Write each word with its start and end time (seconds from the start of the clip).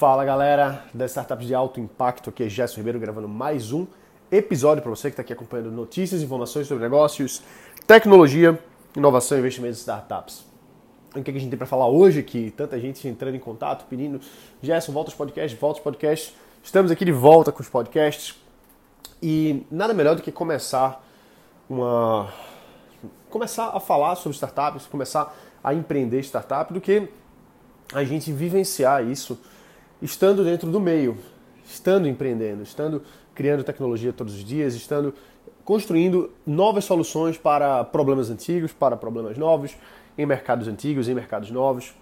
Fala 0.00 0.24
galera 0.24 0.82
das 0.94 1.10
startups 1.10 1.46
de 1.46 1.54
alto 1.54 1.78
impacto, 1.78 2.30
aqui 2.30 2.44
é 2.44 2.48
Gerson 2.48 2.78
Ribeiro 2.78 2.98
gravando 2.98 3.28
mais 3.28 3.70
um 3.70 3.86
episódio 4.32 4.82
para 4.82 4.88
você 4.88 5.10
que 5.10 5.12
está 5.12 5.20
aqui 5.20 5.34
acompanhando 5.34 5.70
notícias, 5.70 6.22
informações 6.22 6.66
sobre 6.66 6.82
negócios, 6.82 7.42
tecnologia, 7.86 8.58
inovação 8.96 9.36
e 9.36 9.40
investimentos 9.40 9.76
em 9.76 9.80
startups. 9.80 10.46
O 11.14 11.22
que 11.22 11.30
a 11.30 11.34
gente 11.34 11.50
tem 11.50 11.58
para 11.58 11.66
falar 11.66 11.86
hoje 11.88 12.18
aqui? 12.18 12.50
Tanta 12.56 12.80
gente 12.80 13.06
entrando 13.06 13.34
em 13.34 13.38
contato, 13.38 13.84
pedindo, 13.90 14.22
Gerson, 14.62 14.90
volta 14.90 15.10
os 15.10 15.14
podcasts, 15.14 15.60
volta 15.60 15.80
os 15.80 15.84
podcasts. 15.84 16.34
Estamos 16.62 16.90
aqui 16.90 17.04
de 17.04 17.12
volta 17.12 17.52
com 17.52 17.60
os 17.60 17.68
podcasts 17.68 18.40
e 19.22 19.66
nada 19.70 19.92
melhor 19.92 20.16
do 20.16 20.22
que 20.22 20.32
começar 20.32 21.04
uma 21.68 22.32
começar 23.28 23.68
a 23.76 23.78
falar 23.78 24.14
sobre 24.14 24.34
startups, 24.34 24.86
começar 24.86 25.36
a 25.62 25.74
empreender 25.74 26.20
startup 26.22 26.72
do 26.72 26.80
que 26.80 27.06
a 27.92 28.02
gente 28.02 28.32
vivenciar 28.32 29.04
isso 29.04 29.38
estando 30.02 30.44
dentro 30.44 30.70
do 30.70 30.80
meio, 30.80 31.16
estando 31.64 32.08
empreendendo, 32.08 32.62
estando 32.62 33.02
criando 33.34 33.64
tecnologia 33.64 34.12
todos 34.12 34.34
os 34.34 34.44
dias, 34.44 34.74
estando 34.74 35.14
construindo 35.64 36.30
novas 36.46 36.84
soluções 36.84 37.38
para 37.38 37.84
problemas 37.84 38.30
antigos, 38.30 38.72
para 38.72 38.96
problemas 38.96 39.38
novos, 39.38 39.76
em 40.18 40.26
mercados 40.26 40.68
antigos, 40.68 41.08
em 41.08 41.14
mercados 41.14 41.50
novos. 41.50 41.94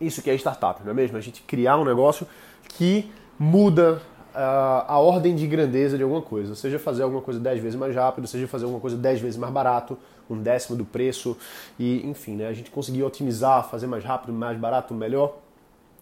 Isso 0.00 0.22
que 0.22 0.30
é 0.30 0.34
startup, 0.34 0.82
não 0.84 0.92
é 0.92 0.94
mesmo? 0.94 1.16
A 1.16 1.20
gente 1.20 1.42
criar 1.42 1.78
um 1.78 1.84
negócio 1.84 2.26
que 2.68 3.10
muda 3.38 4.00
uh, 4.34 4.84
a 4.86 4.98
ordem 4.98 5.34
de 5.34 5.46
grandeza 5.46 5.96
de 5.96 6.02
alguma 6.02 6.22
coisa, 6.22 6.54
seja 6.54 6.78
fazer 6.78 7.02
alguma 7.02 7.22
coisa 7.22 7.38
10 7.38 7.60
vezes 7.60 7.78
mais 7.78 7.94
rápido, 7.94 8.26
seja 8.26 8.46
fazer 8.46 8.64
alguma 8.64 8.80
coisa 8.80 8.96
10 8.96 9.20
vezes 9.20 9.36
mais 9.36 9.52
barato, 9.52 9.98
um 10.28 10.40
décimo 10.40 10.76
do 10.76 10.84
preço, 10.84 11.36
e 11.78 12.06
enfim, 12.06 12.36
né, 12.36 12.48
a 12.48 12.52
gente 12.52 12.70
conseguir 12.70 13.02
otimizar, 13.02 13.68
fazer 13.68 13.86
mais 13.86 14.04
rápido, 14.04 14.32
mais 14.32 14.58
barato, 14.58 14.94
melhor. 14.94 15.36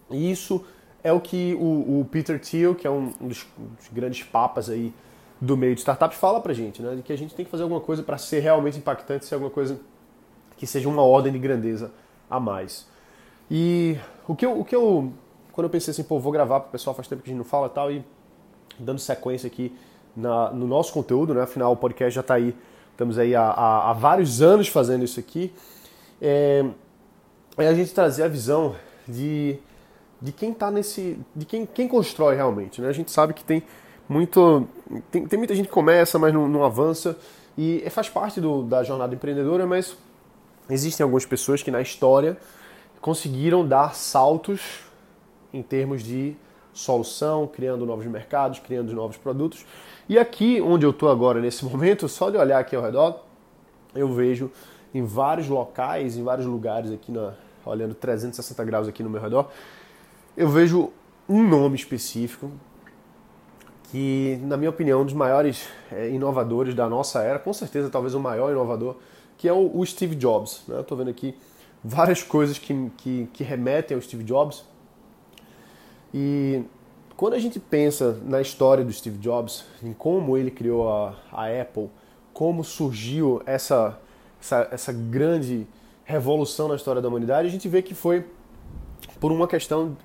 E 0.09 0.31
isso 0.31 0.63
é 1.03 1.11
o 1.11 1.19
que 1.19 1.55
o, 1.55 2.01
o 2.01 2.07
Peter 2.11 2.39
Thiel, 2.39 2.75
que 2.75 2.85
é 2.85 2.89
um, 2.89 3.11
dos, 3.19 3.45
um, 3.57 3.65
dos, 3.75 3.87
grandes 3.91 4.23
papas 4.23 4.69
aí 4.69 4.93
do 5.39 5.57
meio 5.57 5.73
de 5.73 5.81
startups, 5.81 6.17
fala 6.17 6.39
pra 6.39 6.53
gente, 6.53 6.81
né? 6.81 6.95
De 6.95 7.01
que 7.01 7.11
a 7.11 7.17
gente 7.17 7.33
tem 7.33 7.43
que 7.43 7.51
fazer 7.51 7.63
alguma 7.63 7.81
coisa 7.81 8.03
para 8.03 8.17
ser 8.17 8.39
realmente 8.39 8.77
impactante, 8.77 9.25
ser 9.25 9.35
alguma 9.35 9.51
coisa 9.51 9.79
que 10.57 10.67
seja 10.67 10.87
uma 10.87 11.01
ordem 11.01 11.33
de 11.33 11.39
grandeza 11.39 11.91
a 12.29 12.39
mais. 12.39 12.87
E 13.49 13.97
o 14.27 14.35
que 14.35 14.45
eu, 14.45 14.59
o 14.59 14.63
que 14.63 14.75
eu 14.75 15.11
quando 15.51 15.65
eu 15.65 15.69
pensei 15.69 15.91
assim, 15.91 16.03
pô, 16.03 16.19
vou 16.19 16.31
gravar 16.31 16.61
pro 16.61 16.71
pessoal, 16.71 16.95
faz 16.95 17.07
tempo 17.07 17.21
que 17.21 17.29
a 17.29 17.31
gente 17.31 17.37
não 17.37 17.45
fala 17.45 17.67
e 17.67 17.69
tal, 17.69 17.91
e 17.91 18.03
dando 18.79 18.99
sequência 18.99 19.47
aqui 19.47 19.75
na, 20.15 20.51
no 20.51 20.67
nosso 20.67 20.93
conteúdo, 20.93 21.33
né? 21.33 21.41
Afinal, 21.41 21.73
o 21.73 21.75
podcast 21.75 22.13
já 22.13 22.21
está 22.21 22.35
aí, 22.35 22.55
estamos 22.91 23.17
aí 23.17 23.35
há, 23.35 23.43
há, 23.43 23.89
há, 23.89 23.93
vários 23.93 24.41
anos 24.41 24.67
fazendo 24.67 25.03
isso 25.03 25.19
aqui. 25.19 25.53
É, 26.21 26.65
é 27.57 27.67
a 27.67 27.73
gente 27.73 27.93
trazer 27.93 28.23
a 28.23 28.27
visão 28.27 28.75
de 29.07 29.57
de 30.21 30.31
quem 30.31 30.51
está 30.51 30.69
nesse. 30.69 31.17
de 31.35 31.45
quem, 31.45 31.65
quem 31.65 31.87
constrói 31.87 32.35
realmente. 32.35 32.81
Né? 32.81 32.89
A 32.89 32.93
gente 32.93 33.11
sabe 33.11 33.33
que 33.33 33.43
tem 33.43 33.63
muito. 34.07 34.67
Tem, 35.09 35.25
tem 35.25 35.37
muita 35.37 35.55
gente 35.55 35.67
que 35.67 35.73
começa, 35.73 36.19
mas 36.19 36.33
não, 36.33 36.47
não 36.47 36.63
avança. 36.63 37.17
E 37.57 37.83
faz 37.89 38.09
parte 38.09 38.39
do, 38.39 38.63
da 38.63 38.83
jornada 38.83 39.13
empreendedora, 39.13 39.65
mas 39.65 39.97
existem 40.69 41.03
algumas 41.03 41.25
pessoas 41.25 41.61
que 41.61 41.71
na 41.71 41.81
história 41.81 42.37
conseguiram 43.01 43.67
dar 43.67 43.95
saltos 43.95 44.81
em 45.53 45.61
termos 45.61 46.03
de 46.03 46.35
solução, 46.73 47.47
criando 47.47 47.85
novos 47.85 48.05
mercados, 48.05 48.59
criando 48.59 48.93
novos 48.93 49.17
produtos. 49.17 49.65
E 50.07 50.17
aqui, 50.17 50.61
onde 50.61 50.85
eu 50.85 50.91
estou 50.91 51.09
agora 51.09 51.41
nesse 51.41 51.65
momento, 51.65 52.07
só 52.07 52.29
de 52.29 52.37
olhar 52.37 52.59
aqui 52.59 52.75
ao 52.75 52.81
redor, 52.81 53.19
eu 53.93 54.11
vejo 54.13 54.51
em 54.93 55.03
vários 55.03 55.47
locais, 55.47 56.17
em 56.17 56.23
vários 56.23 56.45
lugares 56.45 56.91
aqui, 56.91 57.11
na, 57.11 57.33
olhando 57.65 57.93
360 57.93 58.63
graus 58.63 58.87
aqui 58.87 59.03
no 59.03 59.09
meu 59.09 59.21
redor, 59.21 59.49
eu 60.35 60.47
vejo 60.49 60.91
um 61.27 61.47
nome 61.47 61.75
específico 61.75 62.51
que, 63.91 64.39
na 64.43 64.55
minha 64.55 64.69
opinião, 64.69 64.99
é 64.99 65.01
um 65.01 65.05
dos 65.05 65.13
maiores 65.13 65.67
é, 65.91 66.09
inovadores 66.09 66.73
da 66.73 66.87
nossa 66.87 67.21
era, 67.21 67.37
com 67.37 67.51
certeza 67.51 67.89
talvez 67.89 68.13
o 68.13 68.19
maior 68.19 68.51
inovador, 68.51 68.95
que 69.37 69.47
é 69.47 69.53
o, 69.53 69.77
o 69.77 69.85
Steve 69.85 70.15
Jobs. 70.15 70.63
Né? 70.67 70.79
Estou 70.79 70.97
vendo 70.97 71.09
aqui 71.09 71.35
várias 71.83 72.23
coisas 72.23 72.57
que, 72.57 72.91
que, 72.97 73.27
que 73.33 73.43
remetem 73.43 73.95
ao 73.95 74.01
Steve 74.01 74.23
Jobs. 74.23 74.63
E 76.13 76.63
quando 77.17 77.33
a 77.33 77.39
gente 77.39 77.59
pensa 77.59 78.17
na 78.23 78.39
história 78.39 78.83
do 78.83 78.93
Steve 78.93 79.17
Jobs, 79.17 79.65
em 79.83 79.93
como 79.93 80.37
ele 80.37 80.51
criou 80.51 80.89
a, 80.89 81.15
a 81.31 81.47
Apple, 81.61 81.89
como 82.33 82.63
surgiu 82.63 83.41
essa, 83.45 83.99
essa, 84.39 84.67
essa 84.71 84.93
grande 84.93 85.67
revolução 86.05 86.69
na 86.69 86.75
história 86.75 87.01
da 87.01 87.07
humanidade, 87.07 87.47
a 87.47 87.51
gente 87.51 87.67
vê 87.67 87.81
que 87.81 87.93
foi 87.93 88.25
por 89.19 89.31
uma 89.31 89.47
questão 89.47 89.97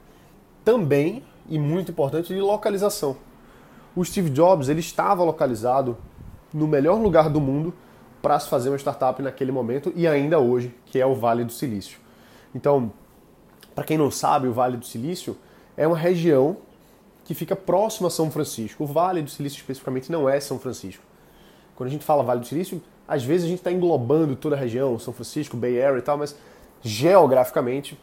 também, 0.66 1.22
e 1.48 1.60
muito 1.60 1.92
importante, 1.92 2.34
de 2.34 2.40
localização. 2.40 3.16
O 3.94 4.04
Steve 4.04 4.28
Jobs 4.30 4.68
ele 4.68 4.80
estava 4.80 5.22
localizado 5.22 5.96
no 6.52 6.66
melhor 6.66 7.00
lugar 7.00 7.30
do 7.30 7.40
mundo 7.40 7.72
para 8.20 8.36
se 8.40 8.48
fazer 8.48 8.68
uma 8.68 8.76
startup 8.76 9.22
naquele 9.22 9.52
momento 9.52 9.92
e 9.94 10.08
ainda 10.08 10.40
hoje, 10.40 10.74
que 10.86 11.00
é 11.00 11.06
o 11.06 11.14
Vale 11.14 11.44
do 11.44 11.52
Silício. 11.52 12.00
Então, 12.52 12.90
para 13.76 13.84
quem 13.84 13.96
não 13.96 14.10
sabe, 14.10 14.48
o 14.48 14.52
Vale 14.52 14.76
do 14.76 14.84
Silício 14.84 15.36
é 15.76 15.86
uma 15.86 15.96
região 15.96 16.56
que 17.24 17.32
fica 17.32 17.54
próxima 17.54 18.08
a 18.08 18.10
São 18.10 18.28
Francisco. 18.28 18.82
O 18.82 18.86
Vale 18.88 19.22
do 19.22 19.30
Silício 19.30 19.58
especificamente 19.58 20.10
não 20.10 20.28
é 20.28 20.40
São 20.40 20.58
Francisco. 20.58 21.04
Quando 21.76 21.90
a 21.90 21.92
gente 21.92 22.04
fala 22.04 22.24
Vale 22.24 22.40
do 22.40 22.46
Silício, 22.46 22.82
às 23.06 23.22
vezes 23.22 23.46
a 23.46 23.48
gente 23.48 23.58
está 23.58 23.70
englobando 23.70 24.34
toda 24.34 24.56
a 24.56 24.58
região, 24.58 24.98
São 24.98 25.14
Francisco, 25.14 25.56
Bay 25.56 25.80
Area 25.80 26.00
e 26.00 26.02
tal, 26.02 26.18
mas 26.18 26.36
geograficamente 26.82 27.96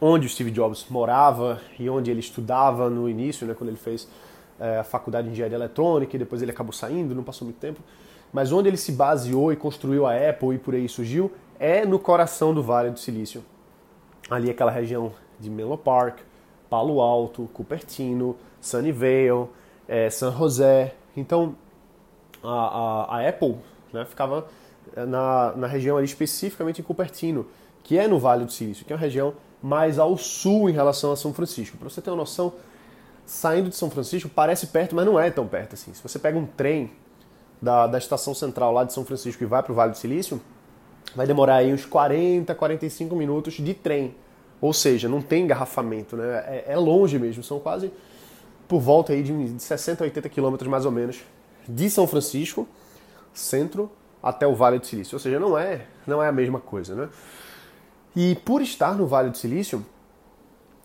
onde 0.00 0.26
o 0.26 0.30
Steve 0.30 0.50
Jobs 0.50 0.86
morava 0.90 1.60
e 1.78 1.88
onde 1.88 2.10
ele 2.10 2.20
estudava 2.20 2.90
no 2.90 3.08
início, 3.08 3.46
né, 3.46 3.54
quando 3.54 3.70
ele 3.70 3.78
fez 3.78 4.08
é, 4.58 4.78
a 4.78 4.84
faculdade 4.84 5.26
de 5.26 5.32
engenharia 5.32 5.56
eletrônica 5.56 6.16
e 6.16 6.18
depois 6.18 6.42
ele 6.42 6.50
acabou 6.50 6.72
saindo, 6.72 7.14
não 7.14 7.22
passou 7.22 7.46
muito 7.46 7.58
tempo. 7.58 7.80
Mas 8.32 8.52
onde 8.52 8.68
ele 8.68 8.76
se 8.76 8.92
baseou 8.92 9.52
e 9.52 9.56
construiu 9.56 10.06
a 10.06 10.14
Apple 10.14 10.54
e 10.54 10.58
por 10.58 10.74
aí 10.74 10.88
surgiu 10.88 11.32
é 11.58 11.86
no 11.86 11.98
coração 11.98 12.52
do 12.52 12.62
Vale 12.62 12.90
do 12.90 12.98
Silício. 12.98 13.42
Ali 14.28 14.50
aquela 14.50 14.70
região 14.70 15.12
de 15.38 15.48
Menlo 15.48 15.78
Park, 15.78 16.18
Palo 16.68 17.00
Alto, 17.00 17.48
Cupertino, 17.52 18.36
Sunnyvale, 18.60 19.48
é, 19.88 20.10
San 20.10 20.32
José. 20.32 20.94
Então 21.16 21.54
a, 22.42 22.48
a, 22.48 23.18
a 23.18 23.28
Apple 23.28 23.56
né, 23.92 24.04
ficava 24.04 24.46
na, 24.94 25.54
na 25.56 25.66
região 25.66 25.96
ali 25.96 26.04
especificamente 26.04 26.80
em 26.80 26.84
Cupertino, 26.84 27.46
que 27.82 27.98
é 27.98 28.06
no 28.08 28.18
Vale 28.18 28.44
do 28.44 28.52
Silício, 28.52 28.84
que 28.84 28.92
é 28.92 28.96
uma 28.96 29.00
região 29.00 29.34
mais 29.62 29.98
ao 29.98 30.16
sul 30.16 30.68
em 30.68 30.72
relação 30.72 31.12
a 31.12 31.16
São 31.16 31.32
Francisco. 31.32 31.76
Para 31.76 31.88
você 31.88 32.00
ter 32.00 32.10
uma 32.10 32.16
noção, 32.16 32.52
saindo 33.24 33.68
de 33.68 33.76
São 33.76 33.90
Francisco 33.90 34.28
parece 34.28 34.68
perto, 34.68 34.94
mas 34.94 35.04
não 35.06 35.18
é 35.18 35.30
tão 35.30 35.46
perto 35.46 35.74
assim. 35.74 35.92
Se 35.92 36.02
você 36.02 36.18
pega 36.18 36.38
um 36.38 36.46
trem 36.46 36.90
da, 37.60 37.86
da 37.86 37.98
estação 37.98 38.34
central 38.34 38.72
lá 38.72 38.84
de 38.84 38.92
São 38.92 39.04
Francisco 39.04 39.42
e 39.42 39.46
vai 39.46 39.62
para 39.62 39.72
o 39.72 39.74
Vale 39.74 39.92
do 39.92 39.98
Silício, 39.98 40.40
vai 41.14 41.26
demorar 41.26 41.56
aí 41.56 41.72
uns 41.72 41.84
40, 41.84 42.54
45 42.54 43.16
minutos 43.16 43.54
de 43.54 43.74
trem. 43.74 44.14
Ou 44.60 44.72
seja, 44.72 45.08
não 45.08 45.20
tem 45.20 45.44
engarrafamento, 45.44 46.16
né? 46.16 46.44
É, 46.46 46.64
é 46.68 46.76
longe 46.76 47.18
mesmo, 47.18 47.42
são 47.42 47.58
quase 47.58 47.92
por 48.66 48.80
volta 48.80 49.12
aí 49.12 49.22
de 49.22 49.62
60 49.62 50.02
a 50.02 50.06
80 50.06 50.28
quilômetros 50.28 50.68
mais 50.68 50.84
ou 50.84 50.90
menos 50.90 51.22
de 51.68 51.90
São 51.90 52.06
Francisco, 52.06 52.68
centro, 53.32 53.90
até 54.22 54.46
o 54.46 54.54
Vale 54.54 54.78
do 54.78 54.86
Silício. 54.86 55.14
Ou 55.16 55.20
seja, 55.20 55.38
não 55.38 55.56
é, 55.56 55.86
não 56.06 56.22
é 56.22 56.28
a 56.28 56.32
mesma 56.32 56.58
coisa, 56.60 56.94
né? 56.94 57.08
E 58.16 58.34
por 58.34 58.62
estar 58.62 58.94
no 58.94 59.06
Vale 59.06 59.28
do 59.28 59.36
Silício, 59.36 59.84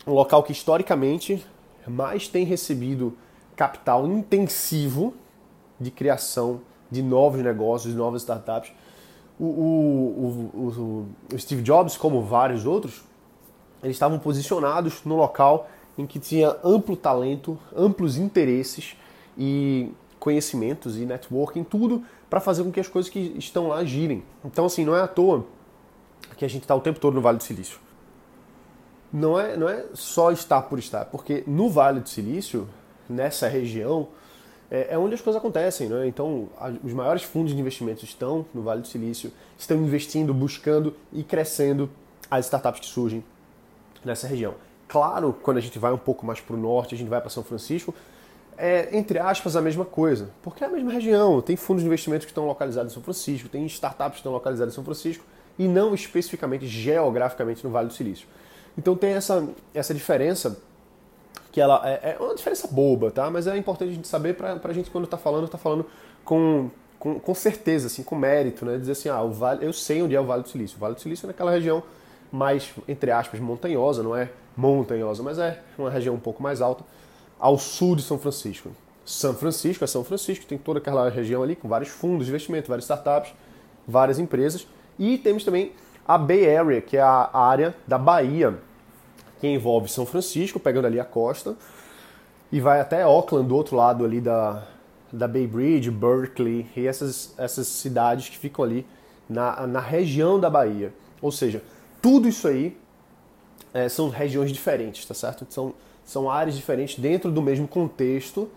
um 0.06 0.12
local 0.12 0.44
que 0.44 0.52
historicamente 0.52 1.42
mais 1.88 2.28
tem 2.28 2.44
recebido 2.44 3.18
capital 3.56 4.06
intensivo 4.06 5.14
de 5.80 5.90
criação 5.90 6.60
de 6.92 7.02
novos 7.02 7.42
negócios, 7.42 7.94
de 7.94 7.98
novas 7.98 8.24
startups, 8.24 8.74
o, 9.40 9.46
o, 9.46 10.52
o, 10.54 11.08
o 11.34 11.40
Steve 11.40 11.62
Jobs, 11.62 11.96
como 11.96 12.22
vários 12.22 12.66
outros, 12.66 13.02
eles 13.82 13.96
estavam 13.96 14.20
posicionados 14.20 15.04
no 15.06 15.16
local 15.16 15.70
em 15.98 16.06
que 16.06 16.20
tinha 16.20 16.58
amplo 16.64 16.98
talento, 16.98 17.58
amplos 17.74 18.18
interesses 18.18 18.96
e 19.38 19.90
conhecimentos 20.20 20.98
e 20.98 21.06
networking, 21.06 21.64
tudo 21.64 22.04
para 22.30 22.42
fazer 22.42 22.64
com 22.64 22.72
que 22.72 22.80
as 22.80 22.88
coisas 22.88 23.10
que 23.10 23.34
estão 23.38 23.70
lá 23.70 23.84
girem. 23.86 24.22
Então, 24.44 24.66
assim, 24.66 24.84
não 24.84 24.96
é 24.96 25.02
à 25.02 25.08
toa 25.08 25.46
que 26.38 26.46
a 26.46 26.50
gente 26.50 26.64
está 26.64 26.76
o 26.76 26.82
tempo 26.82 27.00
todo 27.00 27.14
no 27.14 27.22
Vale 27.22 27.38
do 27.38 27.44
Silício. 27.44 27.80
Não 29.12 29.40
é, 29.40 29.58
não 29.58 29.68
é 29.68 29.86
só 29.94 30.32
estar 30.32 30.62
por 30.64 30.80
estar, 30.80 31.06
porque 31.06 31.44
no 31.46 31.70
Vale 31.70 32.00
do 32.00 32.10
Silício, 32.10 32.68
nessa 33.10 33.48
região, 33.48 34.08
é, 34.70 34.94
é 34.94 34.98
onde 34.98 35.14
as 35.14 35.22
coisas 35.22 35.40
acontecem. 35.40 35.90
Né? 35.90 36.08
Então, 36.08 36.48
os 36.84 36.94
maiores 36.94 37.24
fundos 37.24 37.54
de 37.54 37.60
investimentos 37.60 38.04
estão 38.04 38.46
no 38.54 38.62
Vale 38.62 38.82
do 38.82 38.88
Silício, 38.88 39.32
estão 39.58 39.78
investindo, 39.78 40.34
buscando 40.34 40.96
e 41.12 41.24
crescendo 41.24 41.90
as 42.30 42.46
startups 42.46 42.80
que 42.80 42.88
surgem 42.88 43.24
nessa 44.04 44.28
região. 44.28 44.56
Claro, 44.88 45.36
quando 45.42 45.58
a 45.58 45.62
gente 45.62 45.78
vai 45.78 45.92
um 45.92 45.98
pouco 45.98 46.26
mais 46.26 46.40
para 46.40 46.56
o 46.56 46.60
norte, 46.60 46.96
a 46.96 46.98
gente 46.98 47.10
vai 47.10 47.20
para 47.20 47.30
São 47.30 47.44
Francisco, 47.44 47.94
é, 48.58 48.96
entre 48.96 49.18
aspas, 49.20 49.56
a 49.56 49.62
mesma 49.62 49.86
coisa, 49.86 50.30
porque 50.42 50.64
é 50.64 50.68
a 50.68 50.70
mesma 50.70 50.92
região. 50.92 51.42
Tem 51.42 51.56
fundos 51.56 51.82
de 51.82 51.88
investimentos 51.88 52.26
que 52.26 52.32
estão 52.32 52.46
localizados 52.46 52.92
em 52.92 52.94
São 52.94 53.04
Francisco, 53.04 53.50
tem 53.50 53.66
startups 53.66 54.14
que 54.14 54.20
estão 54.20 54.32
localizadas 54.32 54.74
em 54.74 54.76
São 54.76 54.84
Francisco, 54.84 55.24
e 55.62 55.68
não 55.68 55.94
especificamente 55.94 56.66
geograficamente 56.66 57.64
no 57.64 57.70
Vale 57.70 57.90
do 57.90 57.94
Silício. 57.94 58.28
Então 58.76 58.96
tem 58.96 59.12
essa, 59.12 59.48
essa 59.76 59.94
diferença 59.94 60.58
que 61.52 61.62
ela 61.62 61.88
é, 61.88 62.18
é, 62.18 62.18
uma 62.20 62.34
diferença 62.34 62.68
boba, 62.68 63.12
tá? 63.12 63.30
Mas 63.30 63.46
é 63.46 63.56
importante 63.56 63.90
a 63.92 63.94
gente 63.94 64.08
saber 64.08 64.34
para 64.36 64.60
a 64.64 64.74
gente 64.74 64.90
quando 64.90 65.04
está 65.04 65.18
falando, 65.18 65.46
está 65.46 65.60
falando 65.60 65.86
com, 66.26 66.72
com, 66.98 67.20
com, 67.20 67.36
certeza, 67.36 67.88
assim, 67.88 68.02
com 68.02 68.16
mérito, 68.16 68.66
né? 68.66 68.80
Dizer 68.80 68.94
assim, 68.94 69.10
ah, 69.10 69.22
o 69.22 69.32
vale, 69.32 69.64
eu 69.64 69.72
sei 69.72 70.02
onde 70.02 70.16
é 70.16 70.20
o 70.20 70.26
Vale 70.26 70.42
do 70.42 70.50
Silício. 70.50 70.78
O 70.78 70.80
Vale 70.80 70.96
do 70.96 71.02
Silício 71.02 71.26
é 71.26 71.28
naquela 71.28 71.52
região 71.52 71.84
mais, 72.32 72.74
entre 72.88 73.12
aspas, 73.12 73.40
montanhosa, 73.40 74.02
não 74.02 74.16
é 74.16 74.32
montanhosa, 74.58 75.22
mas 75.22 75.38
é 75.38 75.62
uma 75.78 75.92
região 75.92 76.16
um 76.16 76.20
pouco 76.20 76.42
mais 76.42 76.60
alta, 76.60 76.84
ao 77.40 77.60
sul 77.60 77.96
de 77.96 78.02
São 78.02 78.18
Francisco. 78.18 78.72
São 79.06 79.36
Francisco 79.36 79.84
é 79.84 79.88
São 79.88 80.04
Francisco, 80.04 80.46
tem 80.46 80.58
toda 80.58 80.80
aquela 80.80 81.08
região 81.08 81.44
ali 81.44 81.56
com 81.56 81.68
vários 81.68 81.90
fundos 81.90 82.26
de 82.26 82.32
investimento, 82.32 82.68
várias 82.68 82.86
startups, 82.86 83.34
várias 83.88 84.18
empresas. 84.18 84.66
E 85.02 85.18
temos 85.18 85.44
também 85.44 85.72
a 86.08 86.16
Bay 86.16 86.56
Area, 86.56 86.80
que 86.80 86.96
é 86.96 87.02
a 87.02 87.32
área 87.34 87.76
da 87.88 87.98
Bahia, 87.98 88.60
que 89.40 89.48
envolve 89.48 89.90
São 89.90 90.06
Francisco, 90.06 90.60
pegando 90.60 90.86
ali 90.86 91.00
a 91.00 91.04
costa, 91.04 91.56
e 92.52 92.62
vai 92.62 92.80
até 92.80 93.02
Auckland, 93.02 93.48
do 93.48 93.56
outro 93.56 93.76
lado 93.76 94.06
ali 94.06 94.22
da, 94.22 94.64
da 95.12 95.28
Bay 95.28 95.48
Bridge, 95.48 95.90
Berkeley, 95.90 96.68
e 96.76 96.86
essas, 96.86 97.34
essas 97.36 97.66
cidades 97.66 98.30
que 98.30 98.38
ficam 98.38 98.64
ali 98.64 98.86
na, 99.28 99.66
na 99.66 99.80
região 99.80 100.40
da 100.40 100.52
Bahia. 100.52 100.94
Ou 101.20 101.32
seja, 101.32 101.64
tudo 102.00 102.28
isso 102.28 102.48
aí 102.48 102.78
é, 103.74 103.90
são 103.90 104.08
regiões 104.08 104.52
diferentes, 104.52 105.04
tá 105.04 105.16
certo? 105.16 105.48
São, 105.50 105.74
são 106.06 106.30
áreas 106.30 106.56
diferentes 106.56 107.00
dentro 107.00 107.32
do 107.32 107.42
mesmo 107.42 107.68
contexto, 107.68 108.48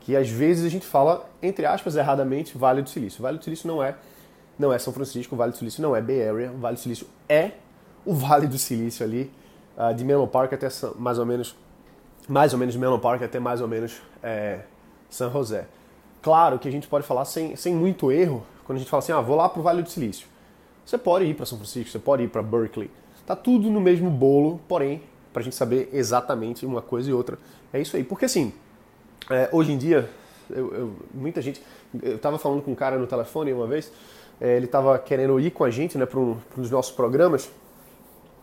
que 0.00 0.16
às 0.16 0.28
vezes 0.28 0.66
a 0.66 0.68
gente 0.68 0.86
fala, 0.86 1.30
entre 1.40 1.64
aspas, 1.66 1.94
erradamente, 1.94 2.58
Vale 2.58 2.82
do 2.82 2.90
Silício. 2.90 3.22
Vale 3.22 3.38
do 3.38 3.44
Silício 3.44 3.68
não 3.68 3.80
é, 3.80 3.94
não 4.58 4.72
é 4.72 4.78
São 4.78 4.92
Francisco, 4.92 5.34
o 5.34 5.38
Vale 5.38 5.52
do 5.52 5.58
Silício 5.58 5.82
não 5.82 5.94
é 5.94 6.00
Bay 6.00 6.28
Area, 6.28 6.52
o 6.52 6.58
Vale 6.58 6.76
do 6.76 6.80
Silício 6.80 7.06
é 7.28 7.52
o 8.04 8.14
Vale 8.14 8.46
do 8.46 8.58
Silício 8.58 9.04
ali, 9.04 9.30
uh, 9.76 9.94
de 9.94 10.04
Menlo 10.04 10.26
Park 10.26 10.52
até 10.52 10.68
mais 10.96 11.18
ou 11.18 11.26
menos, 11.26 11.56
mais 12.28 12.52
ou 12.52 12.58
menos 12.58 12.76
Menlo 12.76 12.98
Park 12.98 13.22
até 13.22 13.40
mais 13.40 13.60
ou 13.60 13.68
menos 13.68 14.00
é, 14.22 14.60
San 15.08 15.30
José. 15.30 15.66
Claro 16.22 16.58
que 16.58 16.68
a 16.68 16.72
gente 16.72 16.86
pode 16.86 17.06
falar 17.06 17.24
sem, 17.24 17.56
sem 17.56 17.74
muito 17.74 18.10
erro, 18.10 18.44
quando 18.64 18.76
a 18.76 18.78
gente 18.78 18.90
fala 18.90 19.02
assim, 19.02 19.12
ah, 19.12 19.20
vou 19.20 19.36
lá 19.36 19.48
para 19.48 19.60
o 19.60 19.62
Vale 19.62 19.82
do 19.82 19.90
Silício. 19.90 20.26
Você 20.84 20.98
pode 20.98 21.24
ir 21.24 21.34
para 21.34 21.46
São 21.46 21.58
Francisco, 21.58 21.90
você 21.90 21.98
pode 21.98 22.22
ir 22.22 22.28
para 22.28 22.42
Berkeley. 22.42 22.90
Tá 23.26 23.34
tudo 23.34 23.70
no 23.70 23.80
mesmo 23.80 24.10
bolo, 24.10 24.60
porém, 24.68 25.02
para 25.32 25.40
a 25.40 25.44
gente 25.44 25.56
saber 25.56 25.88
exatamente 25.92 26.66
uma 26.66 26.82
coisa 26.82 27.08
e 27.08 27.12
outra. 27.12 27.38
É 27.72 27.80
isso 27.80 27.96
aí. 27.96 28.04
Porque 28.04 28.26
assim, 28.26 28.52
é, 29.30 29.48
hoje 29.50 29.72
em 29.72 29.78
dia, 29.78 30.10
eu, 30.54 30.74
eu, 30.74 30.96
muita 31.12 31.42
gente. 31.42 31.60
Eu 32.02 32.16
estava 32.16 32.38
falando 32.38 32.62
com 32.62 32.72
um 32.72 32.74
cara 32.74 32.98
no 32.98 33.06
telefone 33.06 33.52
uma 33.52 33.66
vez, 33.66 33.92
é, 34.40 34.56
ele 34.56 34.66
estava 34.66 34.98
querendo 34.98 35.38
ir 35.38 35.50
com 35.50 35.64
a 35.64 35.70
gente 35.70 35.98
né, 35.98 36.06
para 36.06 36.18
um, 36.18 36.36
dos 36.56 36.70
nossos 36.70 36.92
programas. 36.92 37.50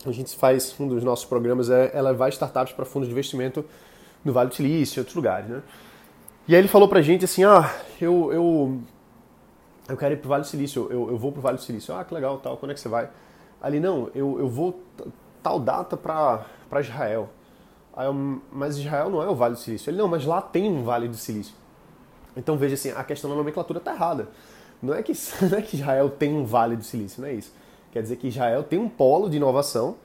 A 0.05 0.11
gente 0.11 0.35
faz, 0.35 0.75
um 0.79 0.87
dos 0.87 1.03
nossos 1.03 1.25
programas 1.25 1.69
é, 1.69 1.91
é 1.93 2.01
levar 2.01 2.29
startups 2.29 2.73
para 2.73 2.85
fundos 2.85 3.07
de 3.07 3.13
investimento 3.13 3.63
no 4.23 4.33
Vale 4.33 4.49
do 4.49 4.55
Silício 4.55 4.99
e 4.99 5.01
outros 5.01 5.15
lugares. 5.15 5.47
Né? 5.47 5.61
E 6.47 6.55
aí 6.55 6.61
ele 6.61 6.67
falou 6.67 6.87
para 6.87 6.99
a 6.99 7.01
gente 7.01 7.25
assim: 7.25 7.43
ah, 7.43 7.71
eu, 7.99 8.31
eu, 8.33 8.79
eu 9.87 9.97
quero 9.97 10.13
ir 10.13 10.17
para 10.17 10.25
o 10.25 10.29
Vale 10.29 10.43
do 10.43 10.47
Silício, 10.47 10.87
eu, 10.89 11.09
eu 11.09 11.17
vou 11.17 11.31
para 11.31 11.39
o 11.39 11.41
Vale 11.41 11.57
do 11.57 11.63
Silício. 11.63 11.93
Ah, 11.95 12.03
que 12.03 12.13
legal, 12.13 12.37
tal, 12.39 12.57
quando 12.57 12.71
é 12.71 12.73
que 12.73 12.79
você 12.79 12.89
vai? 12.89 13.09
Ali, 13.61 13.79
não, 13.79 14.09
eu, 14.15 14.39
eu 14.39 14.49
vou 14.49 14.81
tal 15.43 15.59
data 15.59 15.95
para 15.95 16.45
Israel. 16.79 17.29
Eu, 17.97 18.41
mas 18.51 18.77
Israel 18.77 19.09
não 19.09 19.21
é 19.21 19.27
o 19.27 19.35
Vale 19.35 19.53
do 19.53 19.59
Silício. 19.59 19.89
Ele, 19.89 19.97
não, 19.97 20.07
mas 20.07 20.25
lá 20.25 20.41
tem 20.41 20.67
um 20.69 20.83
Vale 20.83 21.07
do 21.07 21.17
Silício. 21.17 21.53
Então 22.35 22.57
veja 22.57 22.75
assim, 22.75 22.91
a 22.91 23.03
questão 23.03 23.29
da 23.29 23.35
nomenclatura 23.35 23.79
está 23.79 23.93
errada. 23.93 24.29
Não 24.81 24.93
é, 24.93 25.03
que, 25.03 25.13
não 25.49 25.57
é 25.57 25.61
que 25.61 25.75
Israel 25.75 26.09
tem 26.09 26.33
um 26.33 26.43
Vale 26.43 26.75
do 26.75 26.83
Silício, 26.83 27.21
não 27.21 27.29
é 27.29 27.33
isso. 27.33 27.53
Quer 27.91 28.01
dizer 28.01 28.15
que 28.15 28.27
Israel 28.27 28.63
tem 28.63 28.79
um 28.79 28.89
polo 28.89 29.29
de 29.29 29.37
inovação 29.37 29.97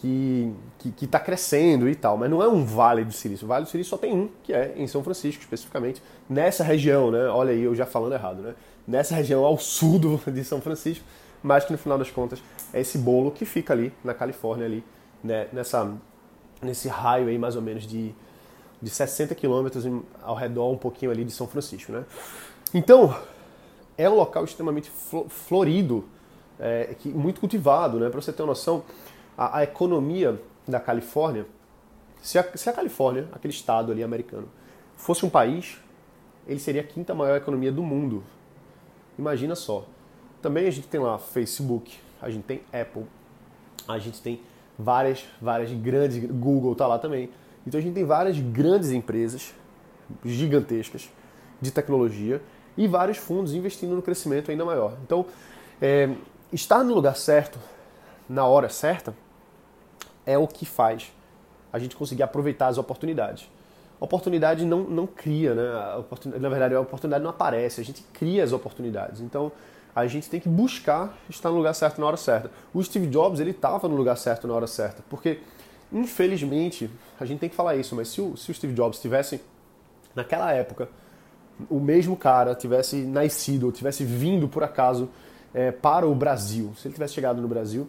que 0.00 0.54
está 1.02 1.18
crescendo 1.18 1.88
e 1.88 1.94
tal, 1.94 2.16
mas 2.16 2.30
não 2.30 2.42
é 2.42 2.48
um 2.48 2.64
Vale 2.64 3.04
do 3.04 3.12
Silício. 3.12 3.44
O 3.44 3.48
Vale 3.48 3.64
do 3.64 3.70
Silício 3.70 3.90
só 3.90 3.98
tem 3.98 4.14
um, 4.14 4.28
que 4.42 4.52
é 4.52 4.74
em 4.76 4.86
São 4.86 5.02
Francisco, 5.02 5.42
especificamente, 5.42 6.02
nessa 6.28 6.62
região, 6.62 7.10
né? 7.10 7.26
Olha 7.26 7.50
aí, 7.50 7.62
eu 7.62 7.74
já 7.74 7.84
falando 7.84 8.12
errado, 8.12 8.40
né? 8.40 8.54
Nessa 8.86 9.14
região 9.14 9.44
ao 9.44 9.58
sul 9.58 9.98
de 10.32 10.44
São 10.44 10.60
Francisco, 10.60 11.04
mas 11.42 11.64
que 11.64 11.72
no 11.72 11.78
final 11.78 11.98
das 11.98 12.10
contas 12.10 12.42
é 12.72 12.80
esse 12.80 12.96
bolo 12.96 13.30
que 13.30 13.44
fica 13.44 13.72
ali 13.72 13.92
na 14.04 14.14
Califórnia, 14.14 14.66
ali, 14.66 14.84
né? 15.22 15.48
nessa, 15.52 15.92
nesse 16.62 16.88
raio 16.88 17.28
aí 17.28 17.38
mais 17.38 17.56
ou 17.56 17.62
menos 17.62 17.86
de, 17.86 18.14
de 18.80 18.90
60 18.90 19.34
quilômetros 19.34 19.84
ao 20.22 20.34
redor 20.34 20.70
um 20.70 20.76
pouquinho 20.76 21.10
ali 21.10 21.24
de 21.24 21.32
São 21.32 21.46
Francisco, 21.46 21.92
né? 21.92 22.04
Então, 22.72 23.16
é 23.96 24.08
um 24.08 24.14
local 24.14 24.44
extremamente 24.44 24.90
florido, 25.28 26.04
é, 26.58 26.94
que, 26.98 27.08
muito 27.08 27.40
cultivado, 27.40 27.98
né? 27.98 28.08
Para 28.08 28.20
você 28.20 28.32
ter 28.32 28.42
uma 28.42 28.48
noção, 28.48 28.84
a, 29.36 29.58
a, 29.58 29.62
economia 29.64 30.40
da 30.66 30.78
Califórnia, 30.78 31.46
se 32.22 32.38
a, 32.38 32.56
se 32.56 32.68
a 32.68 32.72
Califórnia, 32.72 33.28
aquele 33.32 33.52
estado 33.52 33.90
ali 33.90 34.02
americano, 34.02 34.48
fosse 34.96 35.24
um 35.24 35.30
país, 35.30 35.78
ele 36.46 36.60
seria 36.60 36.80
a 36.80 36.84
quinta 36.84 37.14
maior 37.14 37.36
economia 37.36 37.72
do 37.72 37.82
mundo. 37.82 38.22
Imagina 39.18 39.54
só. 39.54 39.84
Também 40.40 40.66
a 40.66 40.70
gente 40.70 40.86
tem 40.86 41.00
lá 41.00 41.18
Facebook, 41.18 41.98
a 42.22 42.30
gente 42.30 42.44
tem 42.44 42.62
Apple, 42.72 43.04
a 43.86 43.98
gente 43.98 44.22
tem 44.22 44.40
várias, 44.78 45.24
várias 45.40 45.72
grandes, 45.72 46.24
Google 46.30 46.74
tá 46.74 46.86
lá 46.86 46.98
também. 46.98 47.30
Então 47.68 47.78
a 47.78 47.82
gente 47.82 47.94
tem 47.94 48.04
várias 48.04 48.38
grandes 48.40 48.90
empresas 48.90 49.54
gigantescas 50.24 51.08
de 51.60 51.70
tecnologia 51.70 52.40
e 52.76 52.86
vários 52.86 53.18
fundos 53.18 53.54
investindo 53.54 53.94
no 53.94 54.02
crescimento 54.02 54.50
ainda 54.50 54.64
maior. 54.64 54.96
Então, 55.04 55.26
é, 55.80 56.10
estar 56.52 56.82
no 56.82 56.94
lugar 56.94 57.16
certo, 57.16 57.58
na 58.28 58.46
hora 58.46 58.68
certa, 58.68 59.14
é 60.24 60.38
o 60.38 60.46
que 60.46 60.64
faz 60.64 61.12
a 61.72 61.78
gente 61.78 61.96
conseguir 61.96 62.22
aproveitar 62.22 62.68
as 62.68 62.78
oportunidades. 62.78 63.48
Oportunidade 64.00 64.64
não, 64.64 64.84
não 64.84 65.06
cria, 65.06 65.54
né? 65.54 65.64
na 66.38 66.48
verdade, 66.48 66.74
a 66.74 66.80
oportunidade 66.80 67.22
não 67.22 67.30
aparece, 67.30 67.80
a 67.80 67.84
gente 67.84 68.02
cria 68.12 68.44
as 68.44 68.52
oportunidades. 68.52 69.20
Então, 69.20 69.50
a 69.94 70.06
gente 70.06 70.30
tem 70.30 70.38
que 70.38 70.48
buscar 70.48 71.18
estar 71.28 71.50
no 71.50 71.56
lugar 71.56 71.74
certo 71.74 72.00
na 72.00 72.06
hora 72.06 72.16
certa. 72.16 72.50
O 72.72 72.82
Steve 72.82 73.08
Jobs, 73.08 73.40
ele 73.40 73.50
estava 73.50 73.88
no 73.88 73.96
lugar 73.96 74.16
certo 74.16 74.46
na 74.46 74.54
hora 74.54 74.66
certa, 74.66 75.02
porque, 75.10 75.40
infelizmente, 75.92 76.90
a 77.18 77.24
gente 77.24 77.38
tem 77.38 77.48
que 77.48 77.56
falar 77.56 77.76
isso, 77.76 77.94
mas 77.94 78.08
se 78.08 78.20
o, 78.20 78.36
se 78.36 78.50
o 78.50 78.54
Steve 78.54 78.74
Jobs 78.74 79.00
tivesse, 79.00 79.40
naquela 80.14 80.52
época, 80.52 80.88
o 81.68 81.80
mesmo 81.80 82.16
cara 82.16 82.54
tivesse 82.54 82.96
nascido 82.96 83.64
ou 83.64 83.72
tivesse 83.72 84.04
vindo 84.04 84.48
por 84.48 84.62
acaso 84.62 85.08
é, 85.52 85.72
para 85.72 86.06
o 86.06 86.14
Brasil, 86.14 86.72
se 86.76 86.86
ele 86.86 86.94
tivesse 86.94 87.14
chegado 87.14 87.40
no 87.40 87.48
Brasil, 87.48 87.88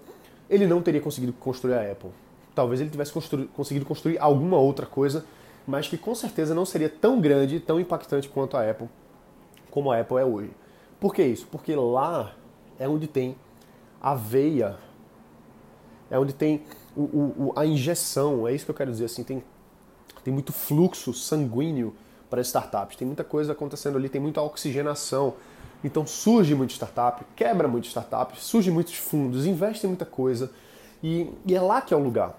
ele 0.50 0.66
não 0.66 0.82
teria 0.82 1.02
conseguido 1.02 1.34
construir 1.34 1.76
a 1.76 1.92
Apple. 1.92 2.10
Talvez 2.56 2.82
ele 2.82 2.90
tivesse 2.90 3.12
constru 3.12 3.48
conseguido 3.50 3.86
construir 3.86 4.18
alguma 4.18 4.58
outra 4.58 4.86
coisa, 4.86 5.26
mas 5.68 5.88
que 5.88 5.98
com 5.98 6.16
certeza 6.16 6.56
não 6.56 6.66
seria 6.66 6.90
tão 6.90 7.22
grande, 7.22 7.60
tão 7.60 7.80
impactante 7.80 8.28
quanto 8.28 8.58
a 8.58 8.70
Apple, 8.70 8.90
como 9.70 9.92
a 9.92 10.00
Apple 10.00 10.18
é 10.18 10.26
hoje. 10.26 10.52
Por 11.00 11.14
que 11.14 11.24
isso? 11.24 11.48
Porque 11.48 11.76
lá 11.76 12.34
é 12.80 12.88
onde 12.88 13.08
tem 13.08 13.36
a 14.02 14.16
veia, 14.16 14.78
é 16.10 16.18
onde 16.18 16.34
tem 16.34 16.64
o, 16.96 17.02
o, 17.02 17.54
a 17.56 17.66
injeção, 17.66 18.48
é 18.48 18.54
isso 18.54 18.66
que 18.66 18.72
eu 18.72 18.76
quero 18.76 18.92
dizer, 18.92 19.06
assim, 19.06 19.24
tem, 19.24 19.44
tem 20.24 20.34
muito 20.34 20.52
fluxo 20.52 21.14
sanguíneo 21.14 21.94
para 22.30 22.42
startups, 22.42 22.96
tem 22.96 23.08
muita 23.08 23.24
coisa 23.24 23.54
acontecendo 23.54 23.98
ali, 23.98 24.10
tem 24.10 24.22
muita 24.22 24.42
oxigenação, 24.42 25.36
então 25.84 26.06
surge 26.06 26.54
muita 26.56 26.74
startup, 26.74 27.24
quebra 27.36 27.68
muita 27.68 27.88
startup, 27.88 28.40
surge 28.40 28.70
muitos 28.70 28.96
fundos, 28.96 29.46
investe 29.46 29.86
em 29.86 29.90
muita 29.90 30.06
coisa, 30.06 30.52
e, 31.02 31.32
e, 31.46 31.56
é 31.56 31.62
lá 31.62 31.82
que 31.82 31.94
é 31.94 31.98
o 31.98 32.00
lugar. 32.00 32.38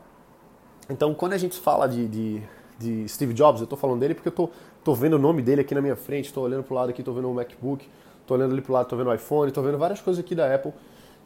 Então 0.88 1.14
quando 1.14 1.32
a 1.32 1.38
gente 1.38 1.58
fala 1.58 1.88
de, 1.88 2.06
de, 2.06 2.42
de 2.78 3.08
Steve 3.08 3.32
Jobs, 3.32 3.60
eu 3.60 3.64
estou 3.64 3.78
falando 3.78 4.00
dele 4.00 4.14
porque 4.14 4.28
eu 4.28 4.50
estou 4.78 4.94
vendo 4.94 5.14
o 5.14 5.18
nome 5.18 5.42
dele 5.42 5.62
aqui 5.62 5.74
na 5.74 5.80
minha 5.80 5.96
frente, 5.96 6.26
estou 6.26 6.44
olhando 6.44 6.64
para 6.64 6.72
o 6.72 6.76
lado 6.76 6.90
aqui, 6.90 7.00
estou 7.00 7.14
vendo 7.14 7.30
o 7.30 7.34
MacBook, 7.34 7.88
Estou 8.30 8.38
olhando 8.38 8.52
ali 8.52 8.62
para 8.62 8.70
o 8.70 8.74
lado, 8.74 8.84
estou 8.84 8.96
vendo 8.96 9.10
o 9.10 9.14
iPhone, 9.14 9.48
estou 9.48 9.64
vendo 9.64 9.76
várias 9.76 10.00
coisas 10.00 10.24
aqui 10.24 10.36
da 10.36 10.54
Apple 10.54 10.72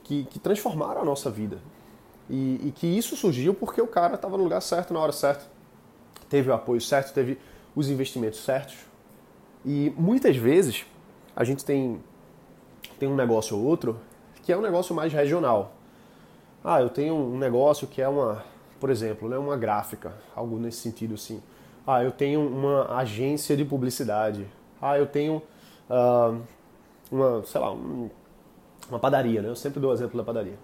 que, 0.03 0.25
que 0.25 0.39
transformaram 0.39 1.03
a 1.03 1.05
nossa 1.05 1.31
vida. 1.31 1.59
E, 2.29 2.61
e, 2.65 2.73
que 2.75 2.87
isso 2.87 3.17
surgiu 3.17 3.53
porque 3.53 3.81
o 3.81 3.87
cara 3.87 4.15
estava 4.15 4.37
no 4.37 4.45
lugar 4.45 4.61
certo, 4.63 4.95
na 4.95 5.01
hora 5.01 5.13
certa. 5.13 5.45
Teve 6.29 6.51
o 6.51 6.55
apoio 6.55 6.81
certo, 6.81 7.13
teve 7.13 7.39
os 7.77 7.89
investimentos 7.89 8.43
certos. 8.43 8.77
E 9.65 9.93
muitas 9.97 10.37
vezes 10.37 10.87
a 11.37 11.45
gente 11.45 11.65
tem, 11.65 12.01
tem 12.99 13.09
um 13.09 13.15
negócio 13.15 13.57
ou 13.57 13.65
outro 13.65 13.99
que 14.43 14.53
é 14.53 14.57
um 14.57 14.61
negócio 14.61 14.95
mais 14.95 15.13
regional. 15.13 15.75
Ah, 16.63 16.81
eu 16.81 16.89
tenho 16.89 17.15
um 17.15 17.39
negócio 17.39 17.87
que 17.87 18.01
é 18.01 18.09
uma, 18.09 18.43
por 18.81 18.91
exemplo, 18.91 19.29
né, 19.29 19.37
uma 19.37 19.57
gráfica, 19.57 20.15
algo 20.35 20.59
nesse 20.59 20.79
sentido 20.79 21.15
assim. 21.15 21.43
Ah, 21.87 22.03
eu 22.03 22.11
tenho 22.11 22.47
uma 22.47 22.97
agência 22.97 23.57
de 23.57 23.65
publicidade. 23.65 24.47
Ah, 24.81 24.99
eu 24.99 25.07
tenho 25.07 25.43
uh, 25.91 26.41
uma, 27.11 27.45
sei 27.45 27.61
lá, 27.61 27.73
um, 27.73 28.09
uma 28.89 28.99
padaria, 28.99 29.43
né? 29.43 29.49
Eu 29.49 29.57
sempre 29.57 29.81
dou 29.81 29.91
o 29.91 29.95
exemplo 29.95 30.17
da 30.17 30.25
padaria. 30.25 30.59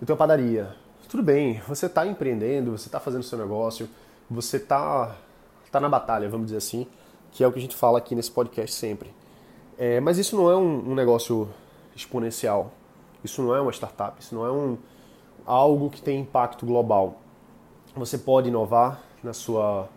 Eu 0.00 0.06
tenho 0.06 0.14
uma 0.14 0.16
padaria. 0.16 0.74
Tudo 1.14 1.22
bem, 1.22 1.62
você 1.68 1.86
está 1.86 2.04
empreendendo, 2.04 2.72
você 2.72 2.88
está 2.88 2.98
fazendo 2.98 3.22
seu 3.22 3.38
negócio, 3.38 3.88
você 4.28 4.56
está 4.56 5.14
tá 5.70 5.78
na 5.78 5.88
batalha, 5.88 6.28
vamos 6.28 6.46
dizer 6.46 6.56
assim, 6.56 6.88
que 7.30 7.44
é 7.44 7.46
o 7.46 7.52
que 7.52 7.58
a 7.60 7.62
gente 7.62 7.76
fala 7.76 7.98
aqui 7.98 8.16
nesse 8.16 8.32
podcast 8.32 8.74
sempre. 8.74 9.14
É, 9.78 10.00
mas 10.00 10.18
isso 10.18 10.34
não 10.34 10.50
é 10.50 10.56
um, 10.56 10.90
um, 10.90 10.92
negócio 10.92 11.48
exponencial. 11.94 12.72
Isso 13.22 13.40
não 13.40 13.54
é 13.54 13.60
uma 13.60 13.70
startup. 13.70 14.20
Isso 14.20 14.34
não 14.34 14.44
é 14.44 14.50
um, 14.50 14.76
algo 15.46 15.88
que 15.88 16.02
tem 16.02 16.18
impacto 16.18 16.66
global. 16.66 17.20
Você 17.94 18.18
pode 18.18 18.48
inovar 18.48 19.00
na 19.22 19.32
sua, 19.32 19.88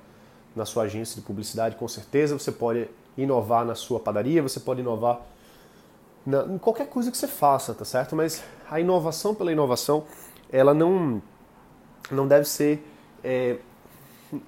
na 0.56 0.66
sua 0.66 0.84
agência 0.84 1.20
de 1.20 1.26
publicidade, 1.26 1.78
com 1.78 1.88
certeza. 1.88 2.38
Você 2.38 2.52
pode 2.52 2.88
inovar 3.18 3.66
na 3.66 3.74
sua 3.74 4.00
padaria, 4.00 4.44
você 4.44 4.60
pode 4.60 4.82
inovar 4.82 5.22
na, 6.24 6.44
em 6.44 6.60
qualquer 6.60 6.88
coisa 6.88 7.10
que 7.10 7.18
você 7.18 7.28
faça, 7.28 7.74
tá 7.74 7.86
certo? 7.86 8.16
Mas 8.16 8.44
a 8.70 8.80
inovação 8.80 9.34
pela 9.34 9.52
inovação, 9.52 10.04
ela 10.52 10.74
não, 10.74 11.22
não 12.12 12.28
deve 12.28 12.46
ser. 12.46 12.86
É, 13.24 13.58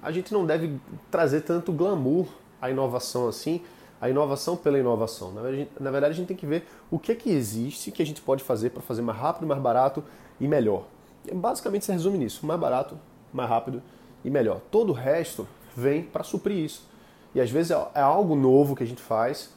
a 0.02 0.10
gente 0.10 0.32
não 0.32 0.44
deve 0.44 0.78
trazer 1.10 1.42
tanto 1.42 1.72
glamour 1.72 2.26
à 2.60 2.70
inovação 2.70 3.28
assim, 3.28 3.62
a 4.00 4.08
inovação 4.08 4.56
pela 4.56 4.78
inovação. 4.78 5.32
Na 5.78 5.90
verdade, 5.90 6.12
a 6.12 6.16
gente 6.16 6.28
tem 6.28 6.36
que 6.36 6.46
ver 6.46 6.66
o 6.90 6.98
que 6.98 7.12
é 7.12 7.14
que 7.14 7.30
existe 7.30 7.90
que 7.90 8.02
a 8.02 8.06
gente 8.06 8.20
pode 8.20 8.42
fazer 8.42 8.70
para 8.70 8.82
fazer 8.82 9.02
mais 9.02 9.18
rápido, 9.18 9.46
mais 9.46 9.60
barato 9.60 10.02
e 10.38 10.46
melhor. 10.46 10.84
Basicamente 11.32 11.84
se 11.84 11.92
resume 11.92 12.18
nisso: 12.18 12.46
mais 12.46 12.58
barato, 12.58 12.98
mais 13.32 13.48
rápido 13.48 13.82
e 14.24 14.30
melhor. 14.30 14.60
Todo 14.70 14.90
o 14.90 14.94
resto 14.94 15.46
vem 15.76 16.02
para 16.02 16.24
suprir 16.24 16.58
isso. 16.58 16.88
E 17.34 17.40
às 17.40 17.50
vezes 17.50 17.70
é, 17.70 17.88
é 17.94 18.00
algo 18.00 18.34
novo 18.34 18.74
que 18.74 18.82
a 18.82 18.86
gente 18.86 19.00
faz 19.00 19.50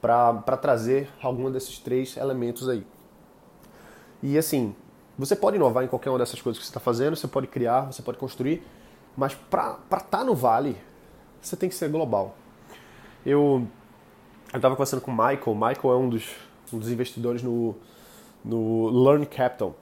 para 0.00 0.56
trazer 0.56 1.08
algum 1.22 1.50
desses 1.50 1.78
três 1.78 2.16
elementos 2.16 2.68
aí. 2.68 2.84
E 4.22 4.36
assim, 4.36 4.74
você 5.18 5.36
pode 5.36 5.56
inovar 5.56 5.84
em 5.84 5.88
qualquer 5.88 6.10
uma 6.10 6.18
dessas 6.18 6.40
coisas 6.40 6.58
que 6.58 6.64
você 6.64 6.70
está 6.70 6.80
fazendo, 6.80 7.16
você 7.16 7.28
pode 7.28 7.46
criar, 7.46 7.92
você 7.92 8.02
pode 8.02 8.18
construir, 8.18 8.62
mas 9.16 9.34
para 9.34 9.78
estar 9.84 10.00
tá 10.00 10.24
no 10.24 10.34
vale, 10.34 10.76
você 11.40 11.56
tem 11.56 11.68
que 11.68 11.74
ser 11.74 11.88
global. 11.88 12.34
Eu 13.24 13.66
estava 14.46 14.74
conversando 14.74 15.00
com 15.00 15.10
o 15.10 15.14
Michael, 15.14 15.42
o 15.46 15.54
Michael 15.54 15.94
é 15.94 15.96
um 15.96 16.08
dos, 16.08 16.30
um 16.72 16.78
dos 16.78 16.90
investidores 16.90 17.42
no, 17.42 17.74
no 18.44 18.88
Learn 19.04 19.26
Capital. 19.26 19.74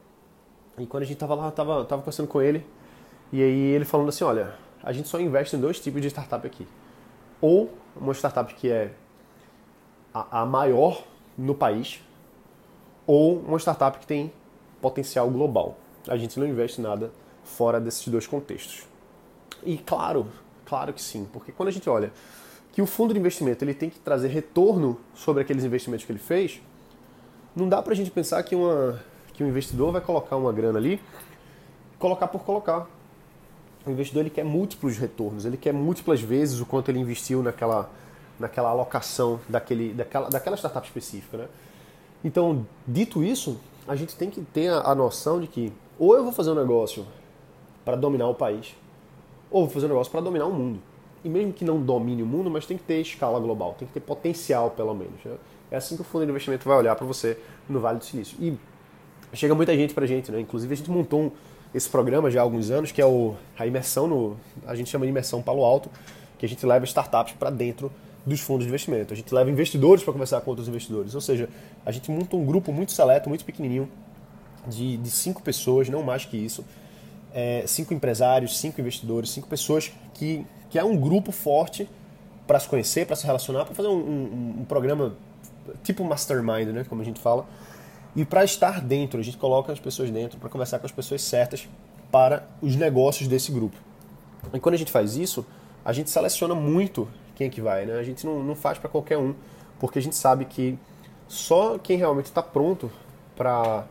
E 0.78 0.86
quando 0.86 1.04
a 1.04 1.06
gente 1.06 1.16
estava 1.16 1.34
lá, 1.34 1.46
eu 1.46 1.52
tava, 1.52 1.84
tava 1.84 2.02
conversando 2.02 2.26
com 2.26 2.40
ele, 2.40 2.66
e 3.32 3.42
aí 3.42 3.60
ele 3.74 3.84
falando 3.84 4.08
assim, 4.08 4.24
olha, 4.24 4.54
a 4.82 4.92
gente 4.92 5.08
só 5.08 5.20
investe 5.20 5.54
em 5.54 5.60
dois 5.60 5.78
tipos 5.78 6.00
de 6.02 6.08
startup 6.08 6.44
aqui. 6.46 6.66
Ou 7.40 7.70
uma 7.96 8.12
startup 8.12 8.52
que 8.54 8.70
é 8.70 8.92
a, 10.12 10.42
a 10.42 10.46
maior 10.46 11.04
no 11.36 11.54
país, 11.54 12.02
ou 13.06 13.38
uma 13.40 13.58
startup 13.58 13.98
que 13.98 14.06
tem 14.06 14.32
potencial 14.80 15.28
global. 15.30 15.76
A 16.08 16.16
gente 16.16 16.38
não 16.38 16.46
investe 16.46 16.80
nada 16.80 17.10
fora 17.44 17.80
desses 17.80 18.06
dois 18.08 18.26
contextos. 18.26 18.84
E 19.64 19.76
claro, 19.78 20.26
claro 20.64 20.92
que 20.92 21.02
sim, 21.02 21.26
porque 21.32 21.52
quando 21.52 21.68
a 21.68 21.72
gente 21.72 21.88
olha 21.88 22.12
que 22.72 22.80
o 22.80 22.86
fundo 22.86 23.12
de 23.12 23.18
investimento 23.18 23.64
ele 23.64 23.74
tem 23.74 23.90
que 23.90 23.98
trazer 23.98 24.28
retorno 24.28 24.98
sobre 25.14 25.42
aqueles 25.42 25.64
investimentos 25.64 26.06
que 26.06 26.12
ele 26.12 26.18
fez, 26.18 26.60
não 27.54 27.68
dá 27.68 27.82
para 27.82 27.92
a 27.92 27.96
gente 27.96 28.10
pensar 28.10 28.42
que, 28.42 28.54
uma, 28.54 29.00
que 29.34 29.42
um 29.42 29.48
investidor 29.48 29.92
vai 29.92 30.00
colocar 30.00 30.36
uma 30.36 30.52
grana 30.52 30.78
ali, 30.78 31.00
colocar 31.98 32.28
por 32.28 32.42
colocar. 32.42 32.86
O 33.84 33.90
investidor 33.90 34.20
ele 34.20 34.30
quer 34.30 34.44
múltiplos 34.44 34.96
retornos, 34.98 35.44
ele 35.44 35.56
quer 35.56 35.72
múltiplas 35.72 36.20
vezes 36.20 36.60
o 36.60 36.66
quanto 36.66 36.90
ele 36.90 36.98
investiu 36.98 37.42
naquela, 37.42 37.90
naquela 38.38 38.70
alocação 38.70 39.40
daquele, 39.48 39.92
daquela, 39.92 40.28
daquela 40.28 40.56
startup 40.56 40.86
específica. 40.86 41.38
Né? 41.38 41.48
Então, 42.22 42.66
dito 42.86 43.24
isso, 43.24 43.58
a 43.86 43.96
gente 43.96 44.16
tem 44.16 44.30
que 44.30 44.40
ter 44.40 44.68
a, 44.68 44.80
a 44.80 44.94
noção 44.94 45.40
de 45.40 45.46
que 45.46 45.72
ou 45.98 46.16
eu 46.16 46.24
vou 46.24 46.32
fazer 46.32 46.50
um 46.50 46.54
negócio 46.54 47.06
para 47.84 47.96
dominar 47.96 48.28
o 48.28 48.34
país, 48.34 48.74
ou 49.50 49.64
vou 49.64 49.70
fazer 49.70 49.86
um 49.86 49.90
negócio 49.90 50.10
para 50.10 50.20
dominar 50.20 50.46
o 50.46 50.52
mundo. 50.52 50.80
E 51.22 51.28
mesmo 51.28 51.52
que 51.52 51.64
não 51.64 51.80
domine 51.80 52.22
o 52.22 52.26
mundo, 52.26 52.50
mas 52.50 52.64
tem 52.64 52.78
que 52.78 52.82
ter 52.82 53.00
escala 53.00 53.38
global, 53.38 53.74
tem 53.78 53.86
que 53.86 53.92
ter 53.92 54.00
potencial 54.00 54.70
pelo 54.70 54.94
menos. 54.94 55.22
Né? 55.22 55.36
É 55.70 55.76
assim 55.76 55.96
que 55.96 56.02
o 56.02 56.04
fundo 56.04 56.24
de 56.24 56.30
investimento 56.30 56.66
vai 56.66 56.78
olhar 56.78 56.96
para 56.96 57.06
você 57.06 57.36
no 57.68 57.80
Vale 57.80 57.98
do 57.98 58.04
Silício. 58.04 58.36
E 58.40 58.56
chega 59.34 59.54
muita 59.54 59.74
gente 59.76 59.92
para 59.92 60.04
a 60.04 60.06
gente, 60.06 60.32
né? 60.32 60.40
Inclusive 60.40 60.72
a 60.72 60.76
gente 60.76 60.90
montou 60.90 61.20
um, 61.20 61.30
esse 61.74 61.88
programa 61.88 62.30
já 62.30 62.40
há 62.40 62.42
alguns 62.42 62.70
anos, 62.70 62.90
que 62.90 63.02
é 63.02 63.06
o, 63.06 63.34
a 63.58 63.66
imersão 63.66 64.08
no. 64.08 64.36
A 64.66 64.74
gente 64.74 64.88
chama 64.88 65.04
de 65.04 65.10
imersão 65.10 65.42
Palo 65.42 65.62
Alto, 65.62 65.90
que 66.38 66.46
a 66.46 66.48
gente 66.48 66.64
leva 66.64 66.84
startups 66.86 67.34
para 67.34 67.50
dentro 67.50 67.92
dos 68.24 68.40
fundos 68.40 68.64
de 68.64 68.68
investimento. 68.68 69.12
A 69.12 69.16
gente 69.16 69.34
leva 69.34 69.50
investidores 69.50 70.02
para 70.02 70.12
conversar 70.12 70.40
com 70.40 70.50
outros 70.50 70.68
investidores. 70.68 71.14
Ou 71.14 71.20
seja, 71.20 71.48
a 71.84 71.90
gente 71.90 72.10
monta 72.10 72.36
um 72.36 72.44
grupo 72.44 72.72
muito 72.72 72.92
seleto, 72.92 73.28
muito 73.28 73.44
pequenininho, 73.44 73.88
de, 74.66 74.96
de 74.96 75.10
cinco 75.10 75.42
pessoas, 75.42 75.88
não 75.88 76.02
mais 76.02 76.24
que 76.24 76.36
isso. 76.36 76.64
É, 77.32 77.64
cinco 77.66 77.94
empresários, 77.94 78.58
cinco 78.58 78.80
investidores, 78.80 79.30
cinco 79.30 79.46
pessoas 79.46 79.92
que, 80.14 80.44
que 80.68 80.78
é 80.78 80.84
um 80.84 80.96
grupo 80.96 81.32
forte 81.32 81.88
para 82.46 82.58
se 82.58 82.68
conhecer, 82.68 83.06
para 83.06 83.14
se 83.14 83.24
relacionar, 83.24 83.64
para 83.64 83.74
fazer 83.74 83.88
um, 83.88 83.92
um, 83.92 84.56
um, 84.60 84.64
programa 84.64 85.14
tipo 85.84 86.04
mastermind, 86.04 86.68
né, 86.68 86.84
como 86.88 87.00
a 87.00 87.04
gente 87.04 87.20
fala, 87.20 87.46
e 88.16 88.24
para 88.24 88.42
estar 88.42 88.80
dentro, 88.80 89.20
a 89.20 89.22
gente 89.22 89.36
coloca 89.36 89.72
as 89.72 89.78
pessoas 89.78 90.10
dentro 90.10 90.36
para 90.40 90.48
conversar 90.48 90.80
com 90.80 90.86
as 90.86 90.90
pessoas 90.90 91.22
certas 91.22 91.68
para 92.10 92.48
os 92.60 92.74
negócios 92.74 93.28
desse 93.28 93.52
grupo. 93.52 93.76
E 94.52 94.58
quando 94.58 94.74
a 94.74 94.78
gente 94.78 94.90
faz 94.90 95.16
isso, 95.16 95.46
a 95.84 95.92
gente 95.92 96.10
seleciona 96.10 96.54
muito 96.54 97.08
quem 97.40 97.46
é 97.46 97.50
que 97.50 97.60
vai, 97.62 97.86
né? 97.86 97.94
A 97.94 98.02
gente 98.02 98.26
não, 98.26 98.42
não 98.42 98.54
faz 98.54 98.76
para 98.76 98.90
qualquer 98.90 99.16
um, 99.16 99.34
porque 99.78 99.98
a 99.98 100.02
gente 100.02 100.14
sabe 100.14 100.44
que 100.44 100.78
só 101.26 101.78
quem 101.78 101.96
realmente 101.96 102.26
está 102.26 102.42
pronto 102.42 102.90
para 103.34 103.86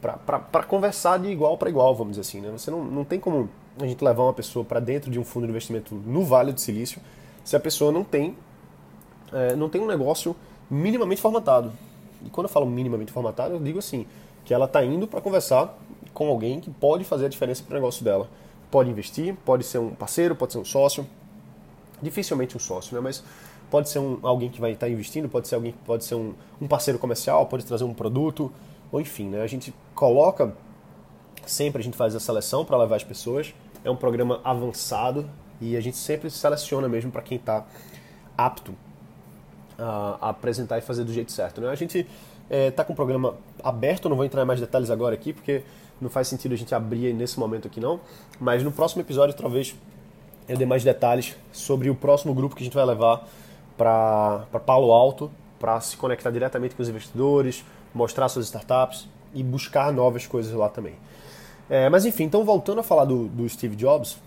para 0.00 0.62
conversar 0.64 1.18
de 1.18 1.28
igual 1.28 1.56
para 1.56 1.68
igual, 1.68 1.94
vamos 1.94 2.16
dizer 2.16 2.22
assim, 2.22 2.40
né? 2.40 2.50
Você 2.50 2.70
não, 2.70 2.84
não 2.84 3.04
tem 3.04 3.18
como 3.20 3.48
a 3.80 3.86
gente 3.86 4.02
levar 4.04 4.24
uma 4.24 4.32
pessoa 4.32 4.64
para 4.64 4.80
dentro 4.80 5.10
de 5.10 5.18
um 5.18 5.24
fundo 5.24 5.46
de 5.46 5.50
investimento 5.50 5.94
no 5.94 6.24
Vale 6.24 6.52
do 6.52 6.60
Silício 6.60 7.00
se 7.44 7.54
a 7.54 7.60
pessoa 7.60 7.92
não 7.92 8.02
tem 8.02 8.36
é, 9.32 9.54
não 9.54 9.68
tem 9.68 9.80
um 9.80 9.86
negócio 9.86 10.34
minimamente 10.68 11.20
formatado. 11.20 11.72
E 12.24 12.30
quando 12.30 12.46
eu 12.46 12.52
falo 12.52 12.66
minimamente 12.66 13.12
formatado, 13.12 13.54
eu 13.54 13.60
digo 13.60 13.78
assim, 13.78 14.06
que 14.44 14.52
ela 14.52 14.64
está 14.64 14.84
indo 14.84 15.06
para 15.06 15.20
conversar 15.20 15.76
com 16.12 16.28
alguém 16.28 16.60
que 16.60 16.70
pode 16.70 17.04
fazer 17.04 17.26
a 17.26 17.28
diferença 17.28 17.62
para 17.62 17.72
o 17.72 17.74
negócio 17.74 18.04
dela. 18.04 18.28
Pode 18.70 18.90
investir, 18.90 19.36
pode 19.44 19.64
ser 19.64 19.78
um 19.78 19.90
parceiro, 19.90 20.34
pode 20.34 20.52
ser 20.52 20.58
um 20.58 20.64
sócio, 20.64 21.06
dificilmente 22.02 22.56
um 22.56 22.60
sócio, 22.60 22.94
né? 22.94 23.00
mas 23.00 23.22
pode 23.70 23.88
ser 23.88 23.98
um, 23.98 24.18
alguém 24.22 24.48
que 24.48 24.60
vai 24.60 24.72
estar 24.72 24.88
investindo, 24.88 25.28
pode 25.28 25.48
ser 25.48 25.54
alguém 25.54 25.74
pode 25.84 26.04
ser 26.04 26.14
um, 26.14 26.34
um 26.60 26.66
parceiro 26.66 26.98
comercial, 26.98 27.46
pode 27.46 27.64
trazer 27.64 27.84
um 27.84 27.94
produto, 27.94 28.52
ou 28.92 29.00
enfim, 29.00 29.28
né? 29.28 29.42
a 29.42 29.46
gente 29.46 29.74
coloca, 29.94 30.54
sempre 31.46 31.80
a 31.80 31.84
gente 31.84 31.96
faz 31.96 32.14
a 32.14 32.20
seleção 32.20 32.64
para 32.64 32.76
levar 32.76 32.96
as 32.96 33.04
pessoas, 33.04 33.54
é 33.84 33.90
um 33.90 33.96
programa 33.96 34.40
avançado 34.44 35.28
e 35.60 35.76
a 35.76 35.80
gente 35.80 35.96
sempre 35.96 36.30
seleciona 36.30 36.88
mesmo 36.88 37.10
para 37.10 37.22
quem 37.22 37.38
está 37.38 37.64
apto 38.36 38.74
a, 39.78 40.18
a, 40.20 40.28
apresentar 40.30 40.78
e 40.78 40.80
fazer 40.80 41.04
do 41.04 41.12
jeito 41.12 41.32
certo. 41.32 41.60
Né? 41.60 41.68
A 41.68 41.74
gente 41.74 42.06
está 42.50 42.82
é, 42.82 42.84
com 42.84 42.92
o 42.92 42.96
programa 42.96 43.34
aberto, 43.62 44.08
não 44.08 44.16
vou 44.16 44.24
entrar 44.24 44.42
em 44.42 44.44
mais 44.44 44.60
detalhes 44.60 44.90
agora 44.90 45.14
aqui, 45.14 45.32
porque 45.32 45.62
não 46.00 46.10
faz 46.10 46.28
sentido 46.28 46.52
a 46.52 46.56
gente 46.56 46.74
abrir 46.74 47.12
nesse 47.14 47.38
momento 47.38 47.66
aqui 47.66 47.80
não, 47.80 48.00
mas 48.38 48.62
no 48.62 48.70
próximo 48.70 49.00
episódio 49.02 49.34
talvez 49.34 49.74
eu 50.48 50.56
dê 50.56 50.66
mais 50.66 50.84
detalhes 50.84 51.36
sobre 51.52 51.90
o 51.90 51.94
próximo 51.94 52.34
grupo 52.34 52.54
que 52.54 52.62
a 52.62 52.64
gente 52.64 52.74
vai 52.74 52.84
levar 52.84 53.26
para 53.76 54.46
Palo 54.64 54.92
Alto, 54.92 55.30
para 55.58 55.80
se 55.80 55.96
conectar 55.96 56.30
diretamente 56.30 56.74
com 56.74 56.82
os 56.82 56.88
investidores, 56.88 57.64
mostrar 57.94 58.28
suas 58.28 58.46
startups 58.46 59.08
e 59.34 59.42
buscar 59.42 59.92
novas 59.92 60.26
coisas 60.26 60.52
lá 60.52 60.68
também. 60.68 60.94
É, 61.68 61.88
mas 61.88 62.04
enfim, 62.04 62.24
então 62.24 62.44
voltando 62.44 62.80
a 62.80 62.82
falar 62.82 63.04
do, 63.04 63.26
do 63.28 63.48
Steve 63.48 63.74
Jobs, 63.74 64.18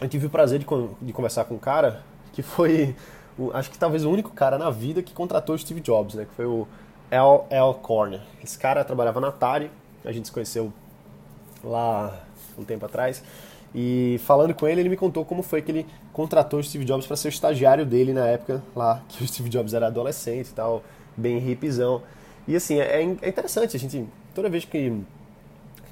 eu 0.00 0.08
tive 0.08 0.26
o 0.26 0.30
prazer 0.30 0.58
de, 0.58 0.66
de 1.00 1.12
conversar 1.12 1.44
com 1.44 1.54
um 1.54 1.58
cara 1.58 2.02
que 2.32 2.42
foi 2.42 2.94
o, 3.38 3.50
acho 3.54 3.70
que 3.70 3.78
talvez 3.78 4.04
o 4.04 4.10
único 4.10 4.30
cara 4.30 4.58
na 4.58 4.68
vida 4.68 5.02
que 5.02 5.14
contratou 5.14 5.54
o 5.54 5.58
Steve 5.58 5.80
Jobs, 5.80 6.14
né? 6.14 6.24
Que 6.24 6.34
foi 6.34 6.46
o 6.46 6.66
Al 7.10 7.74
Corner. 7.74 8.20
Esse 8.42 8.58
cara 8.58 8.84
trabalhava 8.84 9.20
na 9.20 9.28
Atari, 9.28 9.70
a 10.04 10.12
gente 10.12 10.26
se 10.26 10.32
conheceu 10.32 10.72
lá 11.62 12.20
um 12.58 12.64
tempo 12.64 12.84
atrás. 12.84 13.22
E 13.74 14.18
falando 14.24 14.54
com 14.54 14.66
ele, 14.66 14.80
ele 14.80 14.88
me 14.88 14.96
contou 14.96 15.24
como 15.24 15.42
foi 15.42 15.60
que 15.60 15.70
ele 15.70 15.86
contratou 16.12 16.60
o 16.60 16.62
Steve 16.62 16.84
Jobs 16.84 17.06
para 17.06 17.16
ser 17.16 17.28
o 17.28 17.30
estagiário 17.30 17.84
dele 17.84 18.12
na 18.12 18.26
época 18.26 18.62
lá, 18.74 19.02
que 19.08 19.22
o 19.22 19.28
Steve 19.28 19.48
Jobs 19.48 19.74
era 19.74 19.88
adolescente 19.88 20.48
e 20.48 20.52
tal, 20.52 20.82
bem 21.16 21.38
hipzão. 21.50 22.02
E 22.46 22.56
assim, 22.56 22.80
é, 22.80 23.02
é 23.02 23.28
interessante, 23.28 23.76
a 23.76 23.78
gente, 23.78 24.06
toda 24.34 24.48
vez 24.48 24.64
que, 24.64 24.92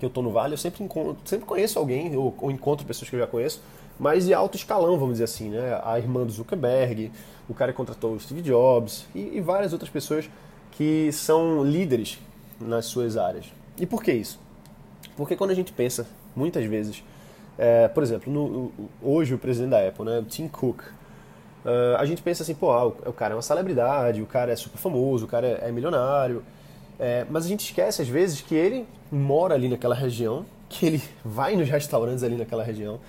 que 0.01 0.07
eu 0.07 0.11
tô 0.11 0.23
no 0.23 0.31
Vale, 0.31 0.55
eu 0.55 0.59
sempre, 0.59 0.83
encontro, 0.83 1.19
sempre 1.25 1.45
conheço 1.45 1.79
alguém, 1.79 2.17
ou, 2.17 2.35
ou 2.41 2.51
encontro 2.51 2.87
pessoas 2.87 3.11
que 3.11 3.17
eu 3.17 3.21
já 3.21 3.27
conheço, 3.27 3.61
mas 3.99 4.25
de 4.25 4.33
alto 4.33 4.57
escalão, 4.57 4.99
vamos 4.99 5.15
dizer 5.15 5.25
assim, 5.25 5.51
né? 5.51 5.81
A 5.85 5.99
irmã 5.99 6.25
do 6.25 6.33
Zuckerberg, 6.33 7.11
o 7.49 7.55
cara 7.55 7.73
que 7.73 7.77
contratou 7.77 8.15
o 8.15 8.21
Steve 8.21 8.43
Jobs 8.43 9.07
e, 9.15 9.37
e 9.37 9.41
várias 9.41 9.73
outras 9.73 9.91
pessoas 9.91 10.29
que 10.73 11.11
são 11.13 11.65
líderes 11.65 12.19
nas 12.61 12.87
suas 12.87 13.17
áreas. 13.17 13.47
E 13.79 13.87
por 13.87 14.03
que 14.03 14.13
isso? 14.13 14.39
Porque 15.17 15.37
quando 15.37 15.51
a 15.51 15.55
gente 15.55 15.73
pensa, 15.73 16.07
muitas 16.35 16.65
vezes, 16.67 17.03
é, 17.59 17.89
por 17.89 18.03
exemplo, 18.03 18.33
no, 18.33 18.73
hoje 19.03 19.35
o 19.35 19.39
presidente 19.39 19.71
da 19.71 19.87
Apple, 19.87 20.05
né, 20.05 20.25
Tim 20.29 20.49
Cook, 20.49 20.83
uh, 20.83 21.97
a 21.99 22.05
gente 22.05 22.23
pensa 22.23 22.43
assim, 22.43 22.55
pô, 22.55 22.71
ah, 22.71 22.87
o, 22.87 23.13
cara 23.13 23.33
é 23.33 23.37
uma 23.37 23.43
celebridade, 23.43 24.21
o 24.21 24.27
cara 24.27 24.53
é 24.53 24.57
super 24.57 24.79
famoso, 24.79 25.25
o 25.25 25.29
cara 25.29 25.47
é, 25.47 25.69
é 25.69 25.73
milionário, 25.73 26.43
é, 26.99 27.27
mas 27.31 27.45
a 27.47 27.49
gente 27.49 27.61
esquece 27.61 28.03
às 28.03 28.09
vezes 28.09 28.41
que 28.41 28.55
ele 28.55 28.87
mora 29.11 29.55
ali 29.55 29.69
naquela 29.69 29.95
região, 29.95 30.45
que 30.69 30.87
ele 30.87 31.03
vai 31.25 31.57
nos 31.57 31.69
restaurantes 31.69 32.23
ali 32.23 32.37
naquela 32.37 32.63
região, 32.63 33.01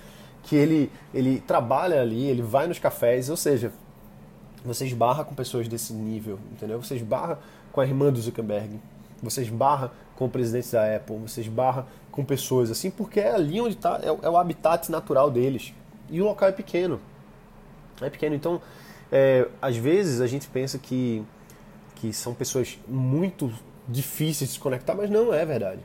que 0.42 0.56
ele, 0.56 0.90
ele 1.12 1.40
trabalha 1.40 2.00
ali, 2.00 2.26
ele 2.26 2.42
vai 2.42 2.66
nos 2.66 2.78
cafés, 2.78 3.28
ou 3.28 3.36
seja, 3.36 3.70
você 4.64 4.86
esbarra 4.86 5.24
com 5.24 5.34
pessoas 5.34 5.68
desse 5.68 5.92
nível, 5.92 6.38
entendeu? 6.52 6.82
Você 6.82 6.96
esbarra 6.96 7.38
com 7.70 7.80
a 7.80 7.86
irmã 7.86 8.10
do 8.10 8.20
Zuckerberg, 8.20 8.80
você 9.22 9.42
esbarra 9.42 9.92
com 10.18 10.24
o 10.24 10.28
presidente 10.28 10.72
da 10.72 10.96
Apple, 10.96 11.16
você 11.16 11.40
esbarra 11.40 11.86
com 12.10 12.24
pessoas 12.24 12.72
assim, 12.72 12.90
porque 12.90 13.20
é 13.20 13.32
ali 13.32 13.60
onde 13.60 13.76
está, 13.76 14.00
é, 14.02 14.08
é, 14.08 14.28
o 14.28 14.36
habitat 14.36 14.90
natural 14.90 15.30
deles. 15.30 15.72
E 16.10 16.20
o 16.20 16.24
local 16.24 16.48
é 16.48 16.52
pequeno. 16.52 17.00
É 18.00 18.10
pequeno. 18.10 18.34
Então, 18.34 18.60
é, 19.12 19.46
às 19.62 19.76
vezes 19.76 20.20
a 20.20 20.26
gente 20.26 20.48
pensa 20.48 20.76
que, 20.76 21.24
que 21.94 22.12
são 22.12 22.34
pessoas 22.34 22.80
muito 22.88 23.52
difíceis 23.86 24.50
de 24.50 24.54
se 24.54 24.60
conectar, 24.60 24.92
mas 24.92 25.08
não 25.08 25.32
é 25.32 25.46
verdade. 25.46 25.80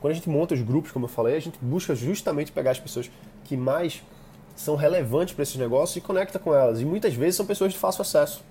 Quando 0.00 0.12
a 0.12 0.14
gente 0.14 0.30
monta 0.30 0.54
os 0.54 0.62
grupos, 0.62 0.90
como 0.90 1.04
eu 1.04 1.10
falei, 1.10 1.36
a 1.36 1.40
gente 1.40 1.58
busca 1.60 1.94
justamente 1.94 2.52
pegar 2.52 2.70
as 2.70 2.80
pessoas 2.80 3.10
que 3.44 3.54
mais 3.54 4.02
são 4.56 4.76
relevantes 4.76 5.34
para 5.34 5.42
esses 5.42 5.56
negócios 5.56 5.96
e 5.96 6.00
conecta 6.00 6.38
com 6.38 6.54
elas. 6.54 6.80
E 6.80 6.86
muitas 6.86 7.12
vezes 7.12 7.36
são 7.36 7.44
pessoas 7.44 7.74
de 7.74 7.78
fácil 7.78 8.00
acesso. 8.00 8.42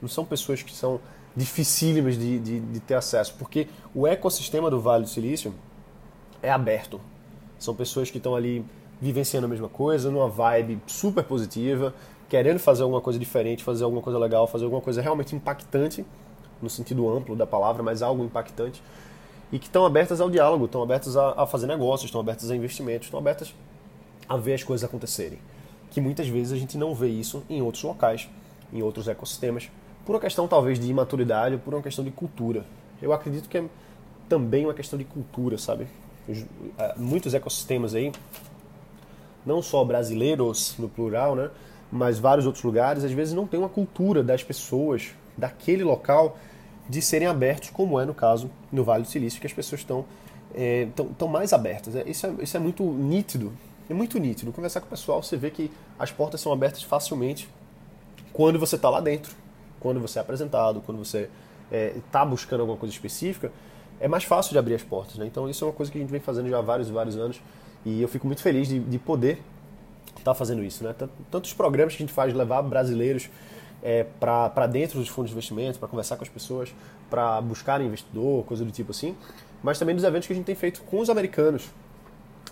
Não 0.00 0.08
são 0.08 0.24
pessoas 0.24 0.60
que 0.60 0.74
são 0.74 1.00
dificílimas 1.36 2.18
de, 2.18 2.38
de, 2.38 2.60
de 2.60 2.80
ter 2.80 2.94
acesso, 2.94 3.34
porque 3.38 3.68
o 3.94 4.06
ecossistema 4.06 4.70
do 4.70 4.80
Vale 4.80 5.04
do 5.04 5.08
Silício 5.08 5.54
é 6.42 6.50
aberto. 6.50 7.00
São 7.58 7.74
pessoas 7.74 8.10
que 8.10 8.18
estão 8.18 8.34
ali 8.34 8.64
vivenciando 9.00 9.46
a 9.46 9.48
mesma 9.48 9.68
coisa, 9.68 10.10
numa 10.10 10.28
vibe 10.28 10.80
super 10.86 11.24
positiva, 11.24 11.94
querendo 12.28 12.58
fazer 12.58 12.82
alguma 12.82 13.00
coisa 13.00 13.18
diferente, 13.18 13.64
fazer 13.64 13.84
alguma 13.84 14.02
coisa 14.02 14.18
legal, 14.18 14.46
fazer 14.46 14.64
alguma 14.64 14.80
coisa 14.80 15.02
realmente 15.02 15.34
impactante, 15.34 16.04
no 16.60 16.70
sentido 16.70 17.08
amplo 17.08 17.34
da 17.34 17.46
palavra, 17.46 17.82
mas 17.82 18.02
algo 18.02 18.24
impactante, 18.24 18.82
e 19.50 19.58
que 19.58 19.66
estão 19.66 19.84
abertas 19.84 20.20
ao 20.20 20.30
diálogo, 20.30 20.64
estão 20.64 20.82
abertas 20.82 21.16
a, 21.16 21.42
a 21.42 21.46
fazer 21.46 21.66
negócios, 21.66 22.08
estão 22.08 22.20
abertas 22.20 22.50
a 22.50 22.56
investimentos, 22.56 23.08
estão 23.08 23.20
abertas 23.20 23.54
a 24.28 24.36
ver 24.36 24.54
as 24.54 24.62
coisas 24.62 24.84
acontecerem. 24.84 25.38
Que 25.90 26.00
muitas 26.00 26.26
vezes 26.26 26.52
a 26.52 26.56
gente 26.56 26.78
não 26.78 26.94
vê 26.94 27.08
isso 27.08 27.42
em 27.50 27.60
outros 27.60 27.82
locais, 27.82 28.30
em 28.72 28.82
outros 28.82 29.08
ecossistemas, 29.08 29.68
por 30.04 30.14
uma 30.14 30.20
questão 30.20 30.48
talvez 30.48 30.78
de 30.78 30.88
imaturidade, 30.88 31.56
por 31.58 31.74
uma 31.74 31.82
questão 31.82 32.04
de 32.04 32.10
cultura. 32.10 32.64
Eu 33.00 33.12
acredito 33.12 33.48
que 33.48 33.58
é 33.58 33.64
também 34.28 34.64
uma 34.64 34.74
questão 34.74 34.98
de 34.98 35.04
cultura, 35.04 35.58
sabe? 35.58 35.86
Eh, 36.28 36.94
muitos 36.96 37.34
ecossistemas 37.34 37.94
aí, 37.94 38.12
não 39.44 39.60
só 39.60 39.84
brasileiros 39.84 40.74
no 40.78 40.88
plural, 40.88 41.34
né? 41.34 41.50
Mas 41.90 42.18
vários 42.18 42.46
outros 42.46 42.64
lugares, 42.64 43.04
às 43.04 43.12
vezes 43.12 43.34
não 43.34 43.46
tem 43.46 43.58
uma 43.58 43.68
cultura 43.68 44.22
das 44.22 44.42
pessoas 44.42 45.10
daquele 45.36 45.84
local 45.84 46.38
de 46.88 47.02
serem 47.02 47.28
abertos, 47.28 47.70
como 47.70 48.00
é 48.00 48.04
no 48.04 48.14
caso 48.14 48.50
no 48.70 48.84
Vale 48.84 49.02
do 49.02 49.08
Silício, 49.08 49.40
que 49.40 49.46
as 49.46 49.52
pessoas 49.52 49.82
estão 49.82 50.04
é, 50.54 50.88
tão, 50.94 51.06
tão 51.08 51.28
mais 51.28 51.52
abertas. 51.52 51.94
É, 51.94 52.08
isso, 52.08 52.26
é, 52.26 52.34
isso 52.40 52.56
é 52.56 52.60
muito 52.60 52.82
nítido 52.84 53.52
é 53.92 53.94
muito 53.94 54.18
nítido. 54.18 54.52
Conversar 54.52 54.80
com 54.80 54.86
o 54.86 54.90
pessoal, 54.90 55.22
você 55.22 55.36
vê 55.36 55.50
que 55.50 55.70
as 55.98 56.10
portas 56.10 56.40
são 56.40 56.52
abertas 56.52 56.82
facilmente 56.82 57.48
quando 58.32 58.58
você 58.58 58.76
está 58.76 58.88
lá 58.88 59.00
dentro, 59.00 59.34
quando 59.82 60.00
você 60.00 60.18
é 60.18 60.22
apresentado, 60.22 60.80
quando 60.86 60.98
você 60.98 61.28
está 61.70 61.76
é, 61.76 61.94
tá 62.10 62.24
buscando 62.24 62.60
alguma 62.60 62.78
coisa 62.78 62.94
específica, 62.94 63.50
é 64.00 64.06
mais 64.06 64.22
fácil 64.22 64.52
de 64.52 64.58
abrir 64.58 64.74
as 64.74 64.82
portas. 64.82 65.16
Né? 65.16 65.26
Então 65.26 65.50
isso 65.50 65.64
é 65.64 65.66
uma 65.66 65.74
coisa 65.74 65.90
que 65.90 65.98
a 65.98 66.00
gente 66.00 66.10
vem 66.10 66.20
fazendo 66.20 66.48
já 66.48 66.58
há 66.58 66.62
vários 66.62 66.88
e 66.88 66.92
vários 66.92 67.16
anos 67.16 67.40
e 67.84 68.00
eu 68.00 68.06
fico 68.06 68.26
muito 68.26 68.40
feliz 68.40 68.68
de, 68.68 68.78
de 68.78 68.98
poder 68.98 69.42
estar 70.06 70.32
tá 70.32 70.34
fazendo 70.34 70.62
isso. 70.62 70.84
Né? 70.84 70.94
Tantos 71.30 71.52
programas 71.52 71.94
que 71.96 72.02
a 72.02 72.06
gente 72.06 72.14
faz 72.14 72.32
levar 72.32 72.62
brasileiros 72.62 73.28
é, 73.82 74.06
para 74.20 74.66
dentro 74.68 75.00
dos 75.00 75.08
fundos 75.08 75.30
de 75.30 75.34
investimento, 75.34 75.80
para 75.80 75.88
conversar 75.88 76.16
com 76.16 76.22
as 76.22 76.30
pessoas, 76.30 76.72
para 77.10 77.40
buscar 77.40 77.80
investidor, 77.80 78.44
coisa 78.44 78.64
do 78.64 78.70
tipo 78.70 78.92
assim, 78.92 79.16
mas 79.62 79.78
também 79.78 79.96
dos 79.96 80.04
eventos 80.04 80.28
que 80.28 80.32
a 80.32 80.36
gente 80.36 80.46
tem 80.46 80.54
feito 80.54 80.82
com 80.82 81.00
os 81.00 81.10
americanos, 81.10 81.68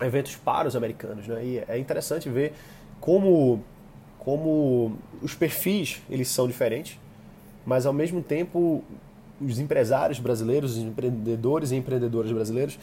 eventos 0.00 0.34
para 0.34 0.66
os 0.66 0.74
americanos, 0.74 1.28
né? 1.28 1.44
E 1.44 1.64
é 1.68 1.78
interessante 1.78 2.28
ver 2.28 2.52
como 3.00 3.62
como 4.18 4.98
os 5.22 5.34
perfis 5.34 6.02
eles 6.10 6.28
são 6.28 6.46
diferentes, 6.46 6.98
mas 7.64 7.86
ao 7.86 7.92
mesmo 7.92 8.22
tempo 8.22 8.82
os 9.40 9.58
empresários 9.58 10.18
brasileiros, 10.18 10.76
os 10.76 10.82
empreendedores 10.82 11.70
e 11.70 11.76
empreendedoras 11.76 12.30
brasileiros 12.30 12.78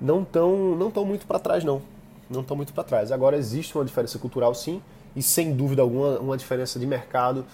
não 0.00 0.22
estão 0.22 0.76
não 0.76 0.90
tão 0.90 1.04
muito 1.04 1.26
para 1.26 1.38
trás 1.38 1.62
não, 1.62 1.82
não 2.28 2.40
estão 2.40 2.56
muito 2.56 2.72
para 2.72 2.84
trás. 2.84 3.12
Agora 3.12 3.36
existe 3.36 3.76
uma 3.76 3.84
diferença 3.84 4.18
cultural 4.18 4.54
sim 4.54 4.82
e 5.14 5.22
sem 5.22 5.52
dúvida 5.52 5.82
alguma 5.82 6.18
uma 6.18 6.36
diferença 6.36 6.78
de 6.78 6.86
mercado 6.86 7.44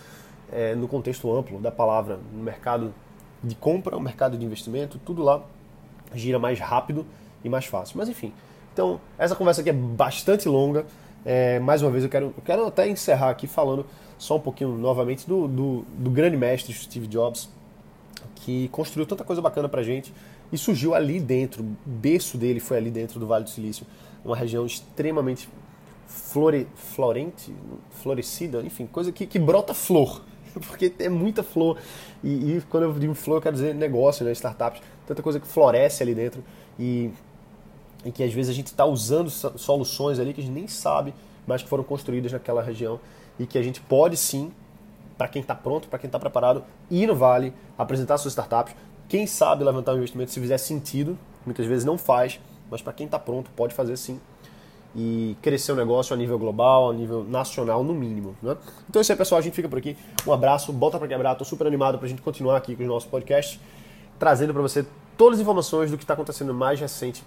é, 0.52 0.74
no 0.74 0.86
contexto 0.86 1.34
amplo 1.34 1.58
da 1.58 1.70
palavra, 1.70 2.18
no 2.32 2.42
mercado 2.42 2.94
de 3.42 3.54
compra, 3.54 3.96
o 3.96 4.00
mercado 4.00 4.36
de 4.36 4.44
investimento, 4.44 4.98
tudo 5.04 5.22
lá 5.22 5.42
gira 6.14 6.38
mais 6.38 6.58
rápido 6.58 7.04
e 7.44 7.48
mais 7.48 7.66
fácil. 7.66 7.98
Mas 7.98 8.08
enfim, 8.08 8.32
então, 8.72 9.00
essa 9.18 9.34
conversa 9.34 9.60
aqui 9.60 9.70
é 9.70 9.72
bastante 9.72 10.48
longa. 10.48 10.84
É, 11.24 11.58
mais 11.58 11.82
uma 11.82 11.90
vez, 11.90 12.04
eu 12.04 12.10
quero, 12.10 12.26
eu 12.26 12.42
quero 12.44 12.66
até 12.66 12.88
encerrar 12.88 13.30
aqui 13.30 13.46
falando 13.46 13.86
só 14.18 14.36
um 14.36 14.40
pouquinho 14.40 14.76
novamente 14.76 15.26
do, 15.26 15.46
do, 15.46 15.84
do 15.98 16.10
grande 16.10 16.36
mestre 16.36 16.72
Steve 16.72 17.06
Jobs, 17.06 17.48
que 18.36 18.68
construiu 18.68 19.06
tanta 19.06 19.24
coisa 19.24 19.42
bacana 19.42 19.68
pra 19.68 19.82
gente 19.82 20.12
e 20.52 20.58
surgiu 20.58 20.94
ali 20.94 21.20
dentro, 21.20 21.62
o 21.62 21.76
berço 21.84 22.38
dele 22.38 22.60
foi 22.60 22.76
ali 22.76 22.90
dentro 22.90 23.18
do 23.18 23.26
Vale 23.26 23.44
do 23.44 23.50
Silício, 23.50 23.86
uma 24.24 24.36
região 24.36 24.64
extremamente 24.64 25.48
flore, 26.06 26.66
florente, 26.74 27.52
florescida, 27.90 28.60
enfim, 28.62 28.86
coisa 28.86 29.10
que, 29.10 29.26
que 29.26 29.38
brota 29.38 29.74
flor, 29.74 30.22
porque 30.66 30.92
é 30.98 31.08
muita 31.08 31.42
flor. 31.42 31.78
E, 32.22 32.56
e, 32.56 32.62
quando 32.70 32.84
eu 32.84 32.92
digo 32.94 33.14
flor, 33.14 33.38
eu 33.38 33.42
quero 33.42 33.54
dizer 33.54 33.74
negócio, 33.74 34.24
né, 34.24 34.32
startups, 34.32 34.80
tanta 35.06 35.22
coisa 35.22 35.40
que 35.40 35.46
floresce 35.46 36.02
ali 36.02 36.14
dentro. 36.14 36.42
E 36.78 37.10
em 38.04 38.10
que 38.12 38.22
às 38.22 38.32
vezes 38.32 38.50
a 38.50 38.54
gente 38.54 38.68
está 38.68 38.84
usando 38.84 39.28
soluções 39.30 40.20
ali 40.20 40.32
que 40.32 40.40
a 40.40 40.44
gente 40.44 40.52
nem 40.52 40.68
sabe, 40.68 41.12
mas 41.46 41.62
que 41.62 41.68
foram 41.68 41.82
construídas 41.82 42.30
naquela 42.32 42.62
região 42.62 43.00
e 43.38 43.46
que 43.46 43.58
a 43.58 43.62
gente 43.62 43.80
pode 43.80 44.16
sim, 44.16 44.52
para 45.16 45.28
quem 45.28 45.42
está 45.42 45.54
pronto, 45.54 45.88
para 45.88 45.98
quem 45.98 46.08
está 46.08 46.18
preparado, 46.18 46.64
ir 46.90 47.06
no 47.06 47.14
Vale, 47.14 47.52
apresentar 47.76 48.18
suas 48.18 48.32
startups, 48.32 48.74
quem 49.08 49.26
sabe 49.26 49.64
levantar 49.64 49.92
um 49.92 49.96
investimento 49.96 50.30
se 50.30 50.40
fizer 50.40 50.58
sentido, 50.58 51.18
muitas 51.44 51.66
vezes 51.66 51.84
não 51.84 51.96
faz, 51.96 52.40
mas 52.70 52.82
para 52.82 52.92
quem 52.92 53.06
está 53.06 53.18
pronto 53.18 53.50
pode 53.56 53.74
fazer 53.74 53.96
sim 53.96 54.20
e 54.94 55.36
crescer 55.42 55.72
o 55.72 55.76
negócio 55.76 56.14
a 56.14 56.16
nível 56.16 56.38
global, 56.38 56.90
a 56.90 56.94
nível 56.94 57.22
nacional 57.22 57.84
no 57.84 57.92
mínimo. 57.92 58.34
Né? 58.42 58.56
Então 58.88 58.98
é 58.98 59.02
isso 59.02 59.12
aí 59.12 59.18
pessoal, 59.18 59.38
a 59.38 59.42
gente 59.42 59.54
fica 59.54 59.68
por 59.68 59.78
aqui. 59.78 59.96
Um 60.26 60.32
abraço, 60.32 60.72
bota 60.72 60.98
para 60.98 61.06
quebrar, 61.06 61.32
estou 61.32 61.46
super 61.46 61.66
animado 61.66 61.98
para 61.98 62.06
a 62.06 62.08
gente 62.08 62.22
continuar 62.22 62.56
aqui 62.56 62.74
com 62.74 62.82
o 62.82 62.86
nosso 62.86 63.06
podcast, 63.08 63.60
trazendo 64.18 64.54
para 64.54 64.62
você 64.62 64.86
todas 65.16 65.38
as 65.38 65.42
informações 65.42 65.90
do 65.90 65.98
que 65.98 66.04
está 66.04 66.14
acontecendo 66.14 66.54
mais 66.54 66.80
recente 66.80 67.22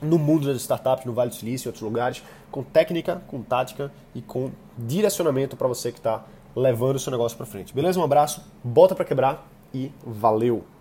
no 0.00 0.18
mundo 0.18 0.46
das 0.46 0.56
startups, 0.58 1.04
no 1.04 1.12
Vale 1.12 1.30
do 1.30 1.36
Silício 1.36 1.66
e 1.66 1.70
outros 1.70 1.82
lugares, 1.82 2.22
com 2.50 2.62
técnica, 2.62 3.22
com 3.26 3.42
tática 3.42 3.90
e 4.14 4.20
com 4.22 4.50
direcionamento 4.76 5.56
para 5.56 5.68
você 5.68 5.90
que 5.90 5.98
está 5.98 6.24
levando 6.54 6.96
o 6.96 6.98
seu 6.98 7.10
negócio 7.10 7.36
para 7.36 7.46
frente. 7.46 7.74
Beleza? 7.74 7.98
Um 8.00 8.04
abraço, 8.04 8.42
bota 8.62 8.94
para 8.94 9.04
quebrar 9.04 9.46
e 9.72 9.92
valeu! 10.04 10.75